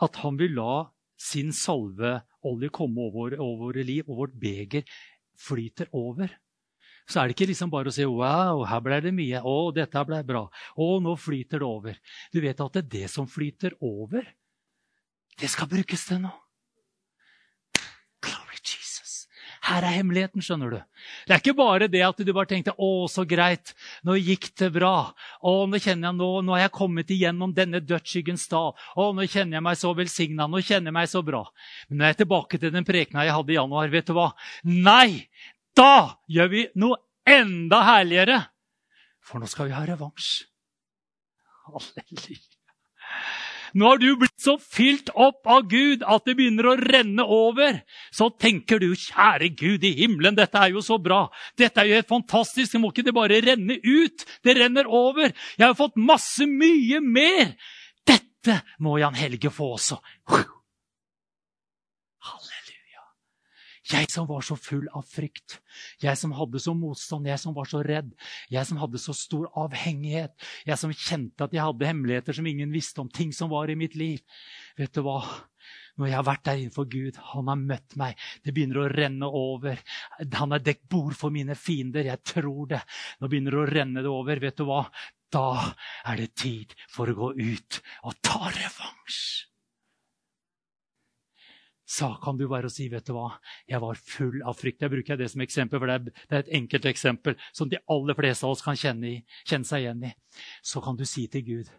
[0.04, 0.88] at han vil la
[1.18, 4.86] sin salveolje komme over, over våre liv, og vårt beger
[5.38, 6.30] flyter over,
[7.08, 9.40] så er det ikke liksom bare å si wow, her ble det mye.
[9.40, 10.44] Å, dette ble bra.
[10.76, 12.02] Å, nå flyter det over.
[12.34, 14.28] Du vet at det er det som flyter over,
[15.40, 16.36] det skal brukes til noe.
[18.26, 19.28] Glory Jesus.
[19.68, 20.78] Her er hemmeligheten, skjønner du.
[21.28, 23.74] Det er ikke bare det at du bare tenkte 'Å, så greit.
[24.08, 25.12] Nå gikk det bra.'
[25.44, 29.28] 'Å, nå kjenner jeg nå, nå har jeg kommet igjennom denne dødsskyggens dal.' 'Å, nå
[29.28, 30.48] kjenner jeg meg så velsigna.
[30.48, 31.44] Nå kjenner jeg meg så bra.'
[31.90, 33.92] Men nå er jeg tilbake til den prekena jeg hadde i januar.
[33.92, 34.32] Vet du hva?
[34.64, 35.28] Nei!
[35.76, 38.40] Da gjør vi noe enda herligere.
[39.20, 40.46] For nå skal vi ha revansj.
[41.68, 42.57] Halleluja.
[43.74, 47.82] Nå har du blitt så fylt opp av Gud at det begynner å renne over.
[48.16, 51.26] Så tenker du, kjære Gud i himmelen, dette er jo så bra.
[51.60, 52.72] Dette er jo helt fantastisk.
[52.74, 54.28] Det må ikke det bare renne ut.
[54.44, 55.34] Det renner over.
[55.58, 57.58] Jeg har fått masse, mye mer.
[58.08, 60.00] Dette må Jan Helge få også.
[63.88, 65.60] Jeg som var så full av frykt.
[66.04, 68.10] Jeg som hadde så motstand, jeg som var så redd.
[68.52, 70.36] Jeg som hadde så stor avhengighet.
[70.68, 73.12] Jeg som kjente at jeg hadde hemmeligheter som ingen visste om.
[73.12, 74.20] Ting som var i mitt liv.
[74.80, 75.22] Vet du hva?
[75.98, 78.20] Når jeg har vært der innenfor Gud, han har møtt meg.
[78.46, 79.82] Det begynner å renne over.
[80.36, 82.12] Han har dekt bord for mine fiender.
[82.12, 82.84] Jeg tror det.
[83.22, 84.44] Nå begynner det å renne det over.
[84.44, 84.84] Vet du hva?
[85.34, 85.74] Da
[86.08, 89.48] er det tid for å gå ut og ta revansj
[91.88, 93.30] sa kan du bare si vet du hva,
[93.70, 94.84] jeg var full av frykt.
[94.84, 98.46] Jeg bruker det som eksempel, for det er et enkelt eksempel som de aller fleste
[98.46, 100.14] av oss kan kjenne, i, kjenne seg igjen i.
[100.62, 101.74] Så kan du si til Gud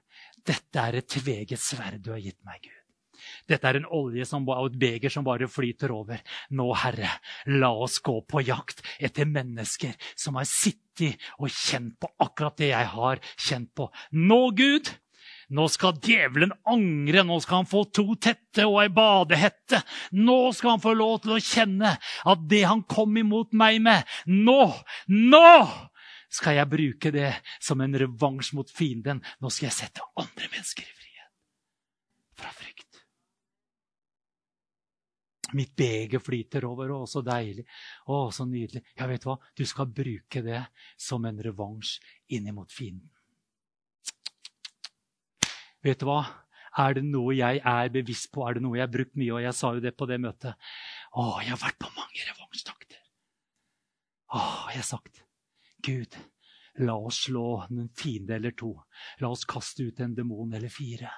[0.49, 2.75] dette er et tveget sverd du har gitt meg, Gud.
[3.51, 6.21] Dette er en olje som, og et beger som bare flyter over.
[6.55, 7.11] Nå, Herre,
[7.51, 12.71] la oss gå på jakt etter mennesker som har sittet og kjent på akkurat det
[12.71, 13.88] jeg har kjent på.
[14.14, 14.92] Nå, Gud,
[15.48, 17.24] nå skal djevelen angre.
[17.24, 19.80] Nå skal han få to tette og ei badehette.
[20.18, 24.18] Nå skal han få lov til å kjenne at det han kom imot meg med
[24.28, 24.61] Nå!
[25.08, 25.52] Nå!
[26.28, 27.30] skal jeg bruke det
[27.64, 29.22] som en revansj mot fienden.
[29.40, 31.32] Nå skal jeg sette andre mennesker i frihet
[32.38, 33.00] fra frykt.
[35.56, 36.92] Mitt beger flyter over.
[36.92, 37.64] Å, så deilig.
[38.12, 38.84] Å, så nydelig.
[38.98, 39.38] Ja, vet du hva?
[39.56, 40.66] Du skal bruke det
[41.00, 41.96] som en revansj
[42.37, 43.08] inn mot fienden.
[45.88, 46.20] Vet du hva?
[46.79, 49.40] Er det noe jeg er bevisst på, er det noe jeg har brukt mye, og
[49.42, 50.53] jeg sa jo det på det møtet
[51.16, 52.98] Å, jeg har vært på mange revansjtakter.
[54.37, 54.42] Å,
[54.74, 55.22] jeg har sagt
[55.88, 56.18] Gud,
[56.85, 58.74] la oss slå en fiende eller to.
[59.22, 61.11] La oss kaste ut en demon eller fire.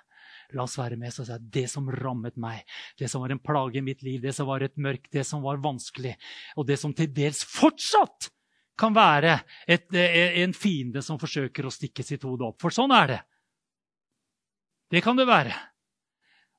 [0.54, 2.62] La oss være med Så sier jeg, det som rammet meg,
[2.98, 5.42] det som var en plage i mitt liv, det som var et mørk, det som
[5.42, 6.14] var vanskelig,
[6.56, 8.30] og det som til dels fortsatt
[8.80, 9.35] kan være
[9.68, 12.61] et, en fiende som forsøker å stikke sitt hode opp.
[12.62, 13.20] For sånn er det.
[14.90, 15.55] Det kan det være.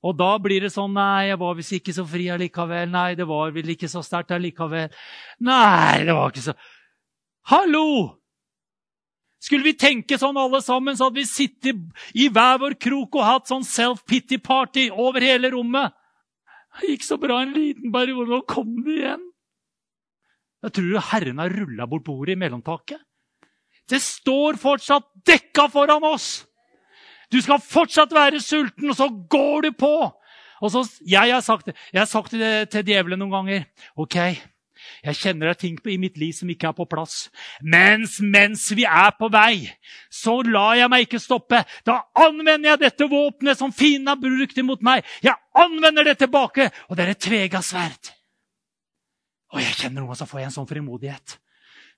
[0.01, 2.89] Og da blir det sånn Nei, jeg var visst ikke så fri allikevel.
[2.89, 4.89] Nei, det var vel ikke så sterkt allikevel.
[5.45, 6.57] Nei, det var ikke så
[7.51, 8.17] Hallo!
[9.41, 11.79] Skulle vi tenke sånn alle sammen, så hadde vi sittet
[12.13, 15.95] i hver vår krok og hatt sånn self-pity-party over hele rommet.
[16.77, 19.23] Det gikk så bra en liten periode, nå kom det igjen.
[20.61, 23.01] Jeg tror Herren har rulla bort bordet i mellomtaket.
[23.89, 26.45] Det står fortsatt dekka foran oss!
[27.31, 29.95] Du skal fortsatt være sulten, og så går du på!
[30.61, 33.63] Og så, jeg, har sagt, jeg har sagt det til djevelen noen ganger.
[33.97, 34.17] OK,
[35.01, 37.25] jeg kjenner det er ting i mitt liv som ikke er på plass.
[37.65, 39.71] Mens, mens vi er på vei,
[40.13, 41.63] så lar jeg meg ikke stoppe.
[41.87, 45.05] Da anvender jeg dette våpenet som fienden har brukt imot meg.
[45.25, 48.13] Jeg anvender det tilbake, og det er et tvega sverd.
[49.51, 51.40] Og jeg kjenner noe, så får jeg en sånn frimodighet.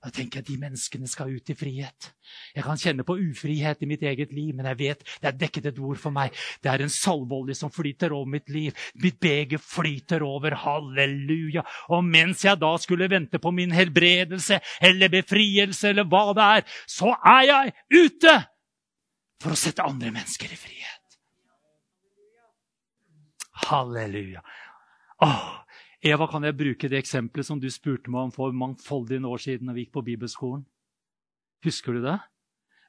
[0.04, 2.10] Da tenker jeg at de menneskene skal ut i frihet.
[2.52, 5.70] Jeg kan kjenne på ufrihet i mitt eget liv, men jeg vet det er dekket
[5.70, 6.34] et ord for meg.
[6.60, 8.76] Det er en salveolje som flyter over mitt liv.
[9.00, 10.58] Mitt beger flyter over.
[10.60, 11.64] Halleluja.
[11.96, 16.68] Og mens jeg da skulle vente på min helbredelse eller befrielse eller hva det er,
[16.84, 18.36] så er jeg ute
[19.40, 21.18] for å sette andre mennesker i frihet.
[23.64, 24.44] Halleluja.
[25.24, 25.63] Åh,
[26.04, 29.70] Eva, kan jeg bruke det eksempelet som du spurte meg om for mangfoldige år siden
[29.70, 30.66] når vi gikk på bibelskolen?
[31.64, 32.18] Husker du det?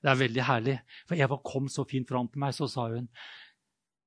[0.03, 0.75] Det er veldig herlig.
[1.07, 3.07] For Eva kom så fint fram til meg, så sa hun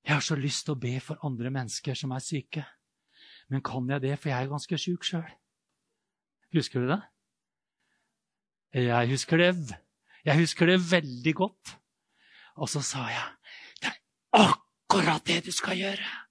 [0.04, 2.66] Jeg har så lyst til å be for andre mennesker som er syke.
[3.48, 5.26] Men kan jeg det, for jeg er ganske sjuk sjøl?
[6.52, 7.00] Husker du det?
[8.76, 9.80] Jeg husker det.
[10.24, 11.76] Jeg husker det veldig godt.
[12.60, 13.28] Og så sa jeg
[13.80, 14.00] det er
[14.36, 16.27] akkurat det du skal gjøre.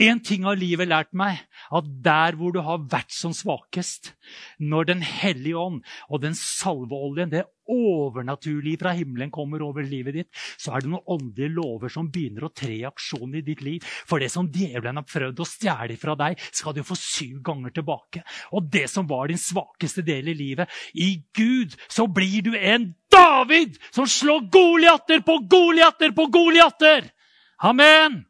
[0.00, 1.42] En ting har livet lært meg,
[1.76, 4.14] at der hvor du har vært som svakest,
[4.56, 10.30] når Den hellige ånd og den salveoljen, det overnaturlige fra himmelen, kommer over livet ditt,
[10.56, 13.84] så er det noen åndelige lover som begynner å tre i aksjon i ditt liv.
[14.08, 17.76] For det som djevelen har prøvd å stjele fra deg, skal du få syv ganger
[17.76, 18.24] tilbake.
[18.56, 22.94] Og det som var din svakeste del i livet, i Gud så blir du en
[23.12, 27.12] David som slår Goliater på Goliater på Goliater!
[27.60, 28.29] Amen!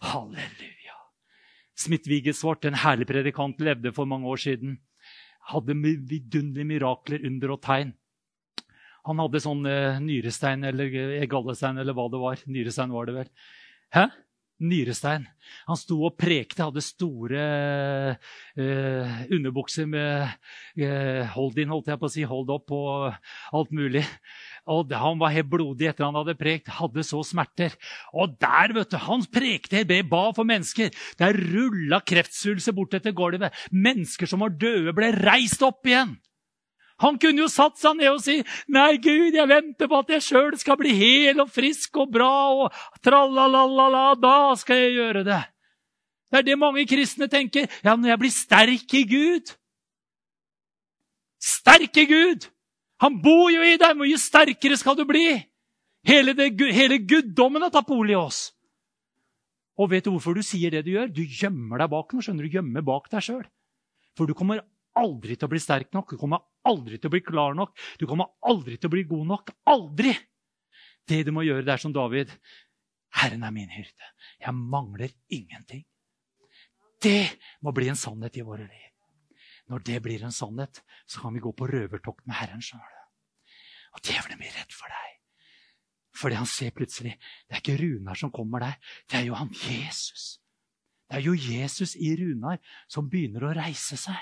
[0.00, 0.96] Halleluja.
[1.76, 4.78] Smith Wiggesvart, en herlig predikant, levde for mange år siden.
[5.50, 7.94] Hadde vidunderlige mirakler, under og tegn.
[9.08, 12.42] Han hadde sånn eh, nyrestein eller eh, gallestein eller hva det var.
[12.46, 13.30] Nyrestein var det vel.
[13.96, 14.04] Hæ?
[14.60, 15.24] Nyrestein.
[15.66, 17.44] Han sto og prekte, hadde store
[18.54, 20.28] eh, underbukser med
[20.78, 23.08] eh, hold in, holdt jeg på å si, hold opp og
[23.56, 24.04] alt mulig.
[24.70, 27.74] Og Han var helt blodig etter han hadde prekt, hadde så smerter.
[28.12, 30.92] Og der, vet du, Han prekte, ba for mennesker.
[31.18, 33.54] Der rulla kreftsvulster bort etter gulvet.
[33.72, 36.18] Mennesker som var døde, ble reist opp igjen.
[37.00, 40.22] Han kunne jo satt seg ned og si, 'Nei, Gud, jeg venter på at jeg
[40.22, 45.42] sjøl skal bli hel og frisk og bra.' og tralalala, Da skal jeg gjøre det.
[46.30, 47.66] Det er det mange kristne tenker.
[47.82, 49.56] Ja, når jeg blir sterk i Gud
[51.40, 52.50] Sterk i Gud!
[53.00, 53.96] Han bor jo i deg!
[53.96, 55.40] Mye sterkere skal du bli?
[56.06, 58.50] Hele, det, hele guddommen har tatt bolig i oss.
[59.80, 61.08] Og vet du hvorfor du sier det du gjør?
[61.08, 62.24] Du gjemmer deg bak noe.
[62.24, 63.46] skjønner Du gjemmer bak deg sjøl.
[64.18, 64.60] For du kommer
[65.00, 68.06] aldri til å bli sterk nok, du kommer aldri til å bli klar nok, du
[68.08, 69.54] kommer aldri til å bli god nok.
[69.72, 70.14] Aldri!
[71.08, 72.32] Det du må gjøre, det er som David.
[73.18, 74.12] Herren er min hyrde.
[74.38, 75.82] Jeg mangler ingenting.
[77.00, 77.26] Det
[77.64, 78.88] må bli en sannhet i våre liv.
[79.70, 82.98] Når det blir en sannhet, så kan vi gå på røvertokt med Herren sjøl.
[83.96, 85.16] Og djevelen blir redd for deg.
[86.20, 87.14] Fordi han ser plutselig
[87.48, 88.76] det er ikke Runar som kommer der,
[89.08, 90.40] det er jo han Jesus.
[91.08, 92.60] Det er jo Jesus i Runar
[92.90, 94.18] som begynner å reise seg.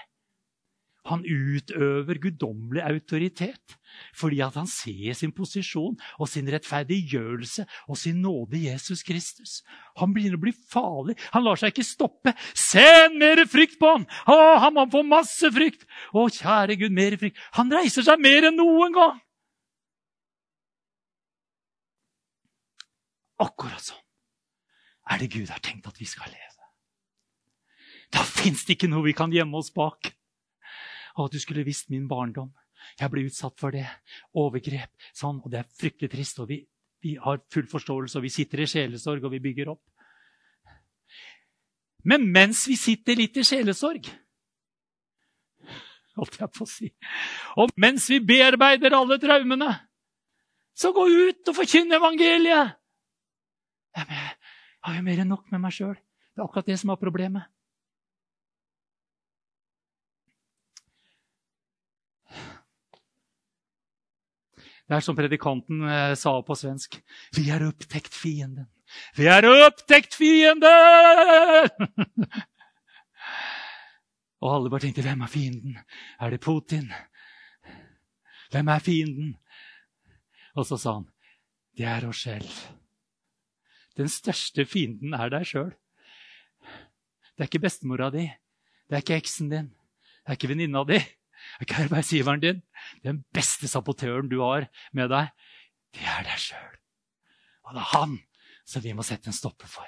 [1.08, 3.76] Han utøver guddommelig autoritet
[4.14, 9.62] fordi at han ser sin posisjon og sin rettferdiggjørelse og sin nåde i Jesus Kristus.
[9.98, 11.16] Han begynner å bli farlig.
[11.34, 12.34] Han lar seg ikke stoppe.
[12.52, 14.04] Send mer frykt på ham!
[14.28, 15.86] Å, han få masse frykt!
[16.12, 17.40] Å, kjære Gud, mer frykt.
[17.58, 19.16] Han reiser seg mer enn noen gang.
[23.38, 24.04] Akkurat sånn
[25.08, 26.44] er det Gud har tenkt at vi skal leve.
[28.12, 30.12] Da fins det ikke noe vi kan gjemme oss bak.
[31.18, 32.52] Å, du skulle visst min barndom.
[32.98, 33.86] Jeg ble utsatt for det.
[34.38, 34.92] Overgrep.
[35.16, 35.40] Sånn.
[35.42, 36.38] Og det er fryktelig trist.
[36.42, 36.60] Og vi,
[37.02, 39.82] vi har full forståelse, og vi sitter i sjelesorg, og vi bygger opp.
[42.08, 44.06] Men mens vi sitter litt i sjelesorg
[46.18, 46.88] holdt jeg på å si.
[47.58, 49.72] Og mens vi bearbeider alle traumene,
[50.78, 52.78] så gå ut og forkynn evangeliet!
[53.98, 54.06] Jeg
[54.86, 55.96] har jo mer enn nok med meg sjøl.
[55.98, 57.50] Det er akkurat det som er problemet.
[64.88, 66.96] Det er som predikanten eh, sa på svensk.
[67.36, 68.70] Vi er opptekt fienden.
[69.18, 70.70] Vi er opptekt fienden!
[74.38, 75.76] Og alle bare tenkte hvem er fienden?
[76.22, 76.88] Er det Putin?
[78.54, 79.34] Hvem er fienden?
[80.56, 81.08] Og så sa han
[81.78, 82.48] det er oss selv.
[83.94, 85.70] Den største fienden er deg sjøl.
[87.38, 88.24] Det er ikke bestemora di.
[88.88, 89.68] Det er ikke eksen din.
[89.70, 90.98] Det er ikke venninna di.
[91.58, 92.62] Er ikke arbeidsgiveren din.
[93.02, 95.30] Den beste sabotøren du har med deg,
[95.94, 96.74] det er deg sjøl.
[97.66, 98.18] Og det er han
[98.68, 99.86] som vi må sette en stopper for.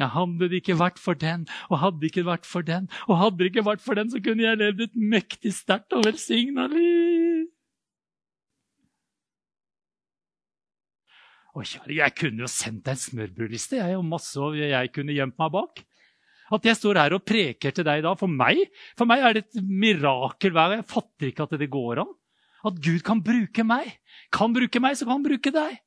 [0.00, 3.18] Ja, Hadde det ikke vært for den, og hadde det ikke vært for den, og
[3.20, 6.64] hadde det ikke vært for den, så kunne jeg levd et mektig sterkt og velsigna
[6.72, 7.50] liv.
[11.52, 13.76] Kjære, jeg kunne jo sendt deg en smørbrødliste.
[13.76, 15.82] Jeg og masse jeg kunne gjemt meg bak.
[16.52, 18.60] At jeg står her og preker til deg da, for meg,
[18.98, 20.82] for meg er det et mirakel hver gang.
[20.82, 22.12] Jeg fatter ikke at det går an.
[22.68, 23.88] At Gud kan bruke meg.
[24.34, 25.80] Kan bruke meg, så kan han bruke deg.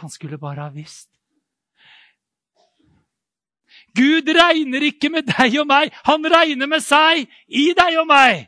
[0.00, 1.10] Han skulle bare ha visst.
[3.96, 8.46] Gud regner ikke med deg og meg, han regner med seg i deg og meg.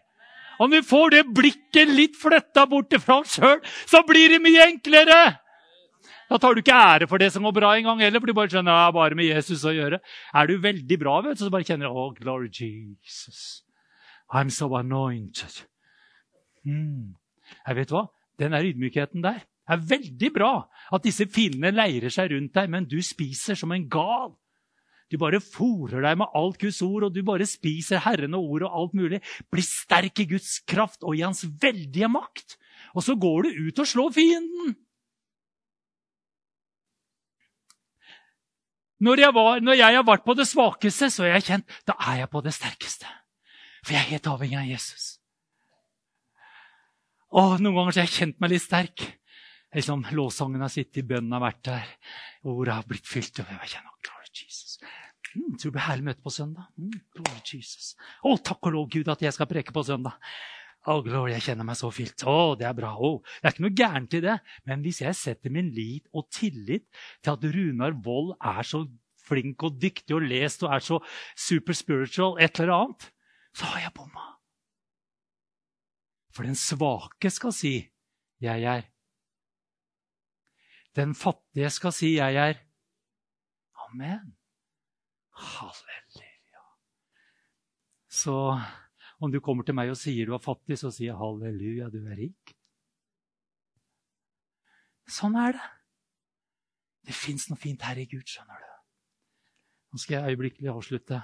[0.62, 3.58] Om vi får det blikket litt flytta bort fra oss sjøl,
[3.88, 5.18] så blir det mye enklere.
[6.32, 8.48] Da tar du ikke ære for det som går bra engang heller, for du bare
[8.48, 9.98] skjønner det bare med Jesus å gjøre.
[10.32, 13.66] Er du veldig bra, vet du, så bare kjenner du oh, glory Jesus.
[14.32, 15.66] I'm so anointed.
[16.64, 17.18] Mm.
[17.66, 18.06] Jeg vet hva?
[18.40, 20.52] Den der ydmykheten der er veldig bra.
[20.88, 24.32] At disse fiendene leirer seg rundt deg, men du spiser som en gal.
[25.12, 28.64] Du bare fòrer deg med alt Guds ord, og du bare spiser Herren og ord
[28.70, 29.20] og alt mulig.
[29.52, 32.56] Bli sterk i Guds kraft og i Hans veldige makt.
[32.96, 34.72] Og så går du ut og slår fienden.
[39.02, 41.96] Når jeg, var, når jeg har vært på det svakeste, så har jeg kjent da
[42.12, 43.08] er jeg på det sterkeste.
[43.82, 45.08] For jeg er helt avhengig av Jesus.
[47.32, 49.04] Og Noen ganger har jeg kjent meg litt sterk.
[49.72, 51.92] Liksom, Lovsangen har sittet i bønnen har vært der.
[52.46, 53.40] Ordet har blitt fylt.
[53.40, 54.78] og jeg kjenner, glory Jesus.
[55.32, 56.68] Mm, tror det blir herlig møte på søndag.
[56.76, 57.94] Mm, glory Jesus.
[58.20, 60.20] Å, takk og lov, Gud, at jeg skal preke på søndag.
[60.82, 62.24] Glory, jeg kjenner meg så fint.
[62.26, 62.96] Å, det er bra.
[62.98, 63.20] Oh.
[63.38, 64.34] det er ikke noe gærent i det.
[64.66, 66.88] Men hvis jeg setter min lit og tillit
[67.22, 68.82] til at Runar Wold er så
[69.22, 70.98] flink og dyktig og lest og er så
[71.38, 73.08] super spiritual, et eller annet,
[73.54, 74.26] så har jeg bomma.
[76.32, 77.74] For den svake skal si
[78.40, 78.88] 'jeg er'.
[80.96, 82.58] Den fattige skal si 'jeg er'.
[83.84, 84.36] Amen.
[85.30, 86.64] Halleluja.
[88.08, 88.58] Så
[89.22, 92.00] om du kommer til meg og sier du er fattig, så sier jeg halleluja, du
[92.02, 92.54] er rik.
[95.06, 95.68] Sånn er det.
[97.06, 98.68] Det fins noe fint her i Gud, skjønner du.
[99.92, 101.20] Nå skal jeg øyeblikkelig avslutte.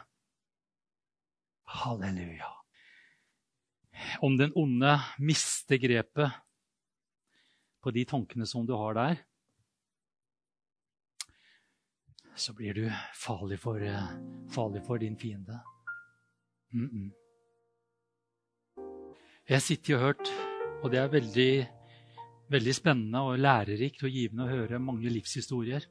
[1.78, 2.50] Halleluja.
[4.22, 6.34] Om den onde mister grepet
[7.82, 9.22] på de tankene som du har der,
[12.38, 12.84] så blir du
[13.18, 14.12] farlig for, eh,
[14.54, 15.58] farlig for din fiende.
[16.70, 17.27] Mm -mm.
[19.48, 20.30] Jeg har sittet og hørt,
[20.84, 21.52] og det er veldig,
[22.52, 25.86] veldig spennende og lærerikt og givende å høre mange livshistorier.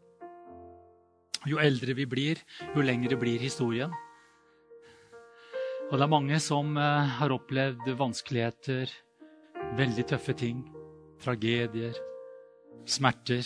[1.49, 2.37] Jo eldre vi blir,
[2.75, 3.95] jo lengre blir historien.
[5.87, 8.93] Og det er mange som eh, har opplevd vanskeligheter,
[9.79, 10.61] veldig tøffe ting,
[11.25, 11.97] tragedier,
[12.85, 13.41] smerter.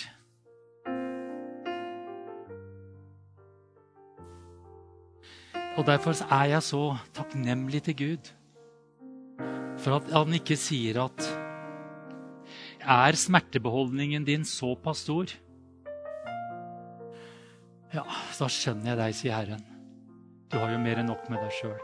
[5.80, 6.84] Og Derfor er jeg så
[7.16, 8.36] takknemlig til Gud
[9.82, 11.30] for at han ikke sier at
[12.82, 15.30] Er smertebeholdningen din såpass stor?
[17.92, 18.06] Ja,
[18.40, 19.66] da skjønner jeg deg, sier Herren.
[20.50, 21.78] Du har jo mer enn nok med deg sjøl.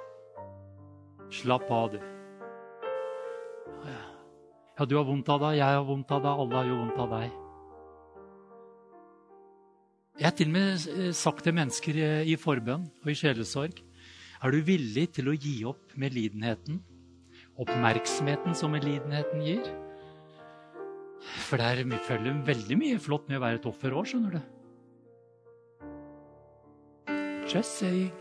[1.34, 2.00] Slapp av, du.
[4.78, 7.00] Ja, du har vondt av deg, jeg har vondt av deg, alle har jo vondt
[7.04, 7.38] av deg.
[10.18, 13.84] Jeg har til og med sagt til mennesker i forbønn og i sjelesorg
[14.42, 16.80] Er du villig til å gi opp medlidenheten?
[17.58, 19.66] Oppmerksomheten som medlidenheten gir?
[21.48, 24.42] For det er, følger veldig mye flott med å være et offer òg, skjønner du.
[27.48, 28.12] Just saying.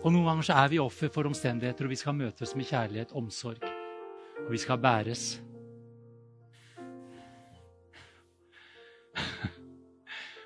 [0.00, 3.12] Og Noen ganger så er vi offer for omstendigheter, og vi skal møtes med kjærlighet,
[3.18, 3.66] omsorg.
[4.46, 5.24] Og vi skal bæres.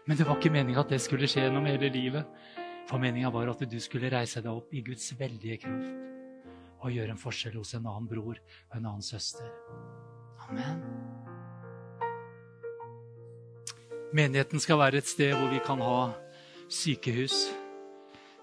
[0.07, 2.27] Men det var ikke meninga at det skulle skje gjennom hele livet.
[2.91, 6.14] For meninga var at du skulle reise deg opp i Guds veldige kraft
[6.85, 9.49] og gjøre en forskjell hos en annen bror og en annen søster.
[10.45, 10.83] Amen.
[14.15, 16.13] Menigheten skal være et sted hvor vi kan ha
[16.71, 17.35] sykehus.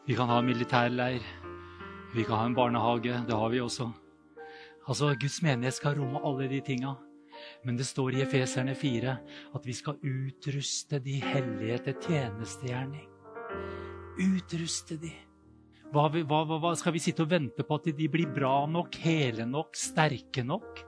[0.07, 1.21] Vi kan ha militærleir.
[2.15, 3.21] Vi kan ha en barnehage.
[3.27, 3.91] Det har vi også.
[4.87, 6.97] Altså, Guds menighet skal romme alle de tinga.
[7.63, 9.17] Men det står i Efeserne 4
[9.55, 13.07] at vi skal utruste de hellige til tjenestegjerning.
[14.19, 15.13] Utruste de.
[15.91, 19.43] Hva, hva, hva, skal vi sitte og vente på at de blir bra nok, hele
[19.43, 20.85] nok, sterke nok?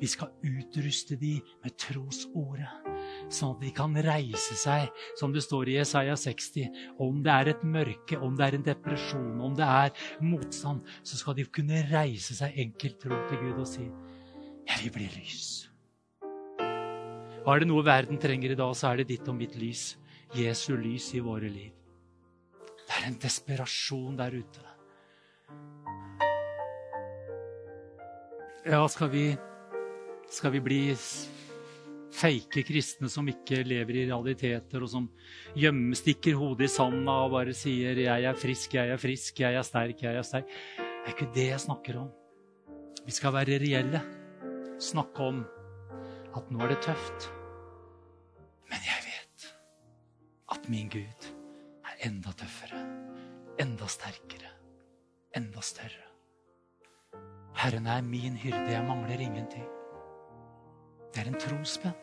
[0.00, 2.88] Vi skal utruste de med trosordet,
[3.32, 6.82] sånn at de kan reise seg, som det står i Jesaja 60.
[7.06, 9.94] Om det er et mørke, om det er en depresjon, om det er
[10.26, 13.86] motstand, så skal de kunne reise seg enkelt tro til Gud og si,
[14.66, 15.70] 'Jeg vil bli lys'.
[17.46, 19.96] Og er det noe verden trenger i dag, så er det ditt og mitt lys.
[20.34, 21.85] Jesu lys i våre liv.
[22.96, 24.62] Det er en desperasjon der ute.
[28.64, 29.26] Ja, skal vi
[30.32, 30.80] Skal vi bli
[32.16, 35.04] feike kristne som ikke lever i realiteter, og som
[35.54, 39.62] gjemmestikker hodet i sanda og bare sier 'jeg er frisk, jeg er frisk, jeg er
[39.62, 40.48] sterk, jeg er sterk'?
[40.78, 42.10] Det er ikke det jeg snakker om.
[43.04, 44.00] Vi skal være reelle.
[44.80, 45.44] Snakke om
[46.34, 47.30] at nå er det tøft.
[48.66, 49.54] Men jeg vet
[50.50, 51.35] at min Gud
[52.04, 52.80] enda tøffere,
[53.62, 54.50] enda sterkere,
[55.36, 56.04] enda større.
[57.56, 59.64] Herren er min hyrde, jeg mangler ingenting.
[61.14, 61.94] Det er en trospenn.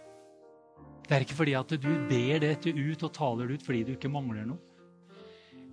[1.03, 3.91] Det er ikke fordi at du ber dette ut og taler det ut fordi du
[3.93, 4.61] ikke mangler noe.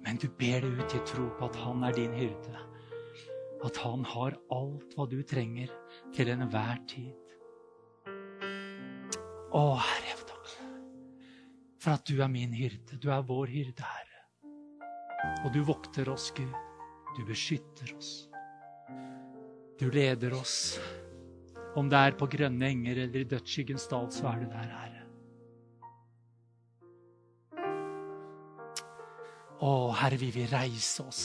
[0.05, 2.67] Men du ber det ut i tro på at han er din hyrde.
[3.65, 5.73] At han har alt hva du trenger
[6.17, 7.13] til enhver tid.
[9.51, 10.69] Å, Herre, jeg vil takke
[11.81, 13.01] for at du er min hyrde.
[13.01, 14.10] Du er vår hyrde, Herre.
[15.45, 16.53] Og du vokter oss, Gud.
[17.17, 18.29] Du beskytter oss.
[19.81, 20.79] Du leder oss.
[21.77, 25.05] Om det er på grønne enger eller i dødsskyggens dal, så er du der, Herre.
[29.61, 31.25] Å, Herre, vi vil reise oss.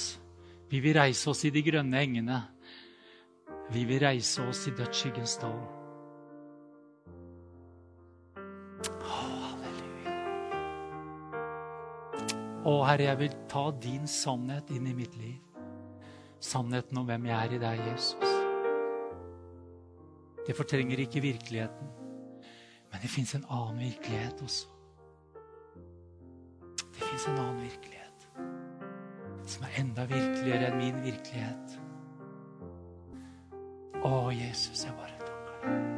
[0.70, 2.42] Vi vil reise oss i de grønne engene.
[3.72, 5.75] Vi vil reise oss i dødsskyggens dal.
[12.66, 15.38] Å, Herre, jeg vil ta din sannhet inn i mitt liv.
[16.42, 18.32] Sannheten om hvem jeg er i deg, Jesus.
[20.46, 21.92] Det fortrenger ikke virkeligheten,
[22.92, 24.70] men det fins en annen virkelighet også.
[26.86, 27.96] Det fins en annen virkelighet
[29.46, 31.76] som er enda virkeligere enn min virkelighet.
[34.06, 35.95] Å, Jesus, jeg bare takker deg.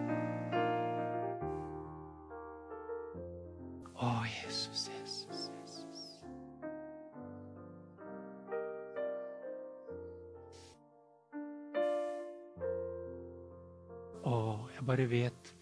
[14.97, 15.53] Bare vet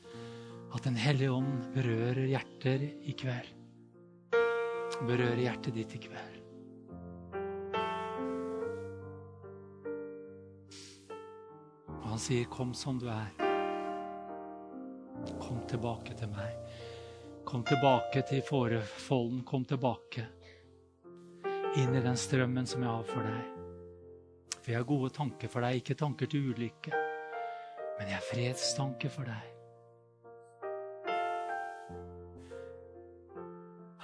[0.71, 3.49] at Den hellige ånd berører hjerter i kveld.
[5.03, 6.37] Berører hjertet ditt i kveld.
[11.87, 13.35] Og han sier, 'Kom som du er'.
[15.39, 16.55] Kom tilbake til meg.
[17.45, 19.43] Kom tilbake til fårefolden.
[19.43, 20.27] Kom tilbake
[21.75, 23.43] inn i den strømmen som jeg har for deg.
[24.61, 27.04] For jeg har gode tanker for deg, ikke tanker til ulykke,
[27.97, 29.51] men jeg har fredstanke for deg.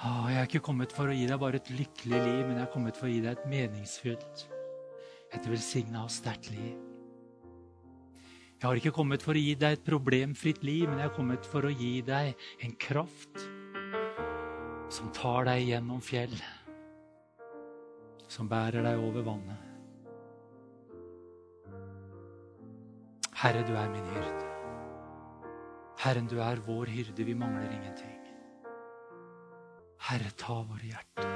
[0.02, 2.66] Ah, jeg er ikke kommet for å gi deg bare et lykkelig liv, men jeg
[2.66, 4.46] er kommet for å gi deg et meningsfylt,
[5.38, 6.74] et velsigna og sterkt liv.
[8.62, 11.48] Jeg har ikke kommet for å gi deg et problemfritt liv, men jeg er kommet
[11.50, 12.34] for å gi deg
[12.66, 13.46] en kraft
[14.92, 16.36] som tar deg gjennom fjell,
[18.30, 19.71] som bærer deg over vannet.
[23.42, 24.48] Herre, du er min hyrde.
[26.02, 27.26] Herren, du er vår hyrde.
[27.26, 28.18] Vi mangler ingenting.
[30.10, 31.32] Herre, ta våre hjerter.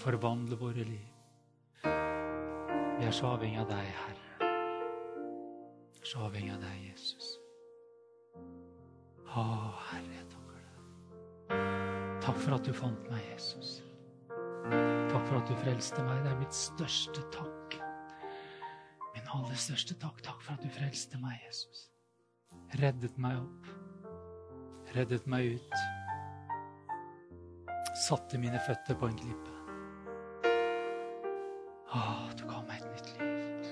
[0.00, 1.12] Forvandle våre liv.
[1.82, 4.26] Vi er så avhengig av deg, Herre
[6.06, 7.32] så avhengig av deg, Jesus.
[9.26, 9.42] Å,
[9.88, 11.64] Herre, jeg takker deg.
[12.22, 13.80] Takk for at du fant meg, Jesus.
[14.30, 16.22] Takk for at du frelste meg.
[16.22, 17.55] Det er mitt største takk.
[19.26, 20.20] Min aller største takk.
[20.22, 21.88] Takk for at du frelste meg, Jesus.
[22.78, 23.66] Reddet meg opp.
[24.94, 25.74] Reddet meg ut.
[28.04, 29.54] Satte mine føtter på en klippe.
[31.90, 32.04] Å,
[32.38, 33.66] du ga meg et nytt liv.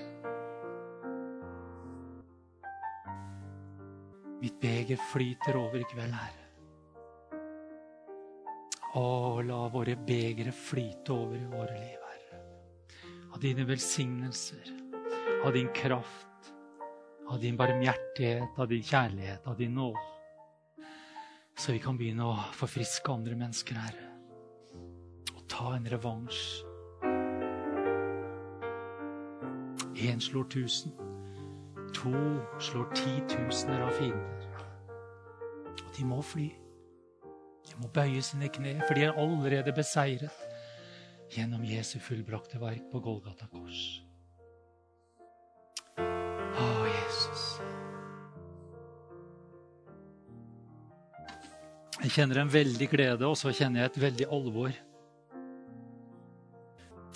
[4.43, 6.47] Mitt beger flyter over i kveld, Herre.
[8.99, 9.07] Å,
[9.47, 12.43] la våre begre flyte over i våre liv, Herre.
[13.31, 14.74] Av dine velsignelser,
[15.45, 16.53] av din kraft,
[17.27, 19.99] av din barmhjertighet, av din kjærlighet, av din nåde.
[21.57, 24.07] Så vi kan begynne å forfriske andre mennesker, Herre.
[25.35, 26.39] Og ta en revansj.
[30.05, 30.95] Én slår tusen.
[31.93, 32.15] To
[32.59, 34.49] slår titusener av fiender.
[35.75, 36.47] Og de må fly.
[37.69, 40.43] De må bøye sine kne, for de er allerede beseiret
[41.37, 44.04] gjennom Jesu fullbrakte verk på Golgata kors.
[52.05, 54.73] Jeg kjenner en veldig glede, og så kjenner jeg et veldig alvor.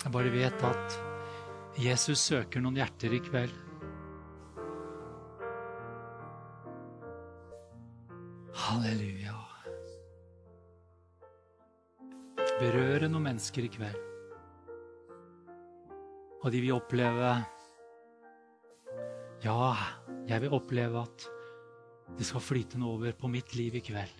[0.02, 0.94] Jeg bare vet at
[1.78, 3.52] Jesus søker noen hjerter i kveld.
[8.64, 9.36] Halleluja.
[12.58, 14.00] Berøre noen mennesker i kveld.
[16.40, 17.36] Og de vil oppleve
[19.44, 19.70] Ja,
[20.26, 21.28] jeg vil oppleve at
[22.18, 24.19] Det skal flyte noe over på mitt liv i kveld.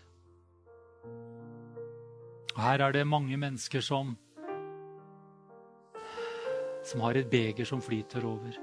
[2.56, 4.16] Og her er det mange mennesker som
[6.90, 8.56] som har et beger som flyter over.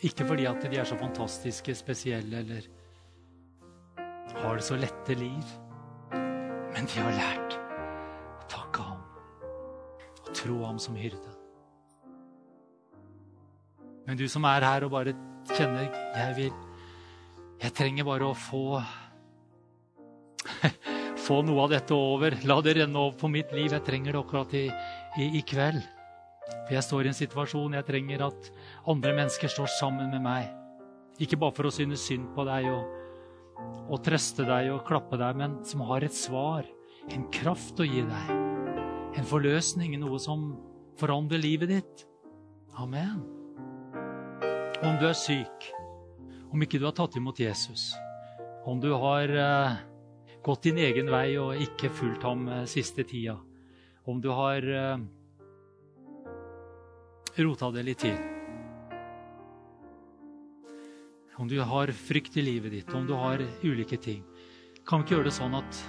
[0.00, 2.68] Ikke fordi at de er så fantastiske, spesielle eller
[4.40, 5.50] har det så lette liv,
[6.10, 9.02] men de har lært å takke ham
[10.22, 11.34] og tro ham som hyrde.
[14.06, 15.16] Men du som er her og bare
[15.50, 16.54] kjenner jeg vil,
[17.60, 18.80] jeg trenger bare å få
[21.30, 22.34] få noe av dette over.
[22.48, 23.70] La det renne over på mitt liv.
[23.70, 24.66] Jeg trenger det akkurat i,
[25.22, 25.82] i, i kveld.
[26.50, 28.48] For jeg står i en situasjon jeg trenger at
[28.90, 30.48] andre mennesker står sammen med meg.
[31.22, 32.88] Ikke bare for å synes synd på deg og,
[33.92, 36.66] og trøste deg og klappe deg, men som har et svar,
[37.12, 38.32] en kraft å gi deg.
[39.20, 40.48] En forløsning, noe som
[40.98, 42.06] forandrer livet ditt.
[42.80, 43.20] Amen.
[44.80, 45.68] Om du er syk,
[46.50, 47.90] om ikke du har tatt imot Jesus,
[48.66, 49.78] om du har uh,
[50.44, 53.36] gått din egen vei og ikke fulgt ham uh, siste tida,
[54.08, 55.02] om du har uh,
[57.40, 58.18] rota det litt til.
[61.40, 64.20] Om du har frykt i livet ditt, om du har ulike ting.
[64.84, 65.80] Kan vi ikke gjøre det sånn at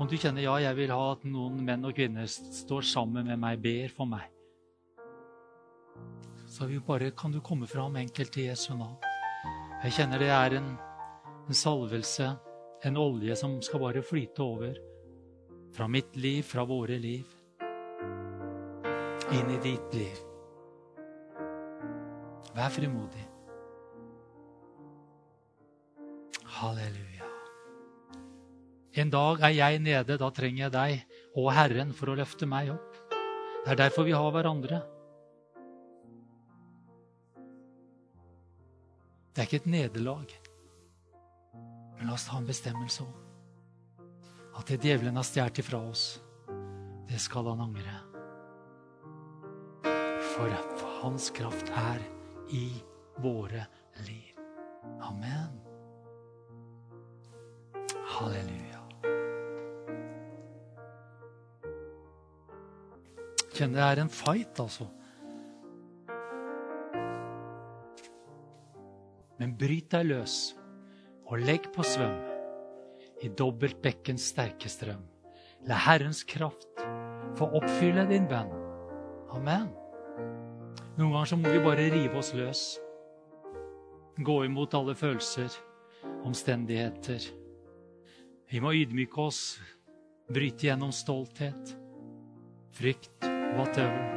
[0.00, 3.40] om du kjenner ja, jeg vil ha at noen menn og kvinner står sammen med
[3.40, 4.28] meg, ber for meg,
[6.56, 8.96] så vi bare, kan du komme fram enkelt i Jesu navn.
[9.82, 10.68] Jeg kjenner det er en,
[11.48, 12.30] en salvelse,
[12.82, 14.78] en olje som skal bare flyte over.
[15.76, 17.26] Fra mitt liv, fra våre liv,
[19.36, 20.20] inn i ditt liv.
[22.56, 23.26] Vær frimodig.
[26.56, 27.28] Halleluja.
[28.96, 32.72] En dag er jeg nede, da trenger jeg deg og Herren for å løfte meg
[32.72, 33.02] opp.
[33.66, 34.80] Det er derfor vi har hverandre.
[39.34, 40.32] Det er ikke et nederlag.
[41.98, 43.14] Men la oss ta en bestemmelse om
[44.56, 46.04] at det djevelen har stjålet ifra oss,
[47.08, 47.96] det skal han angre.
[50.36, 50.52] For
[51.02, 52.00] hans kraft er
[52.52, 52.66] i
[53.20, 53.66] våre
[54.08, 54.32] liv.
[55.04, 55.60] Amen.
[58.16, 58.82] Halleluja.
[63.56, 64.88] Kjenner det er en fight, altså.
[69.36, 70.36] Men bryt deg løs
[71.26, 72.16] og legg på svøm
[73.24, 75.02] i dobbelt bekkens sterke strøm.
[75.66, 76.68] La Herrens kraft
[77.36, 78.52] få oppfylle din bønn.
[79.34, 79.70] Amen.
[80.96, 82.64] Noen ganger så må vi bare rive oss løs.
[84.16, 85.52] Gå imot alle følelser,
[86.24, 87.26] omstendigheter.
[88.48, 89.40] Vi må ydmyke oss,
[90.32, 91.74] bryte gjennom stolthet,
[92.76, 93.26] frykt,
[93.58, 94.14] whatever.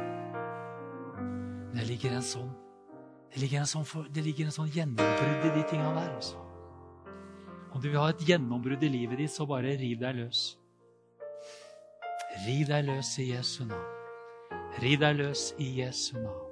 [1.74, 2.50] Det ligger en sånn
[3.30, 6.08] det ligger en sånn, sånn gjennombrudd i de tinga der.
[6.16, 6.49] altså.
[7.70, 10.42] Om du vil ha et gjennombrudd i livet ditt, så bare riv deg løs.
[12.46, 13.96] Riv deg løs i Jesu navn.
[14.82, 16.46] Riv deg løs i Jesu navn.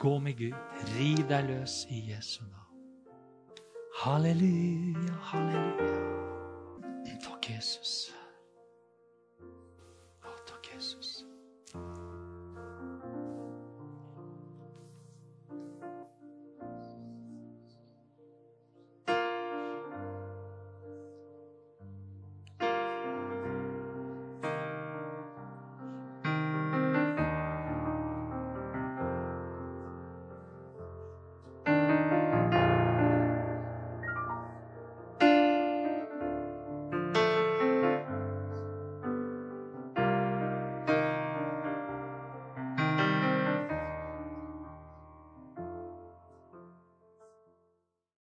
[0.00, 0.58] Gå med Gud.
[0.96, 2.60] Riv deg løs i Jesu navn.
[4.02, 6.02] Halleluja, halleluja.
[7.24, 8.12] Takk, Jesus.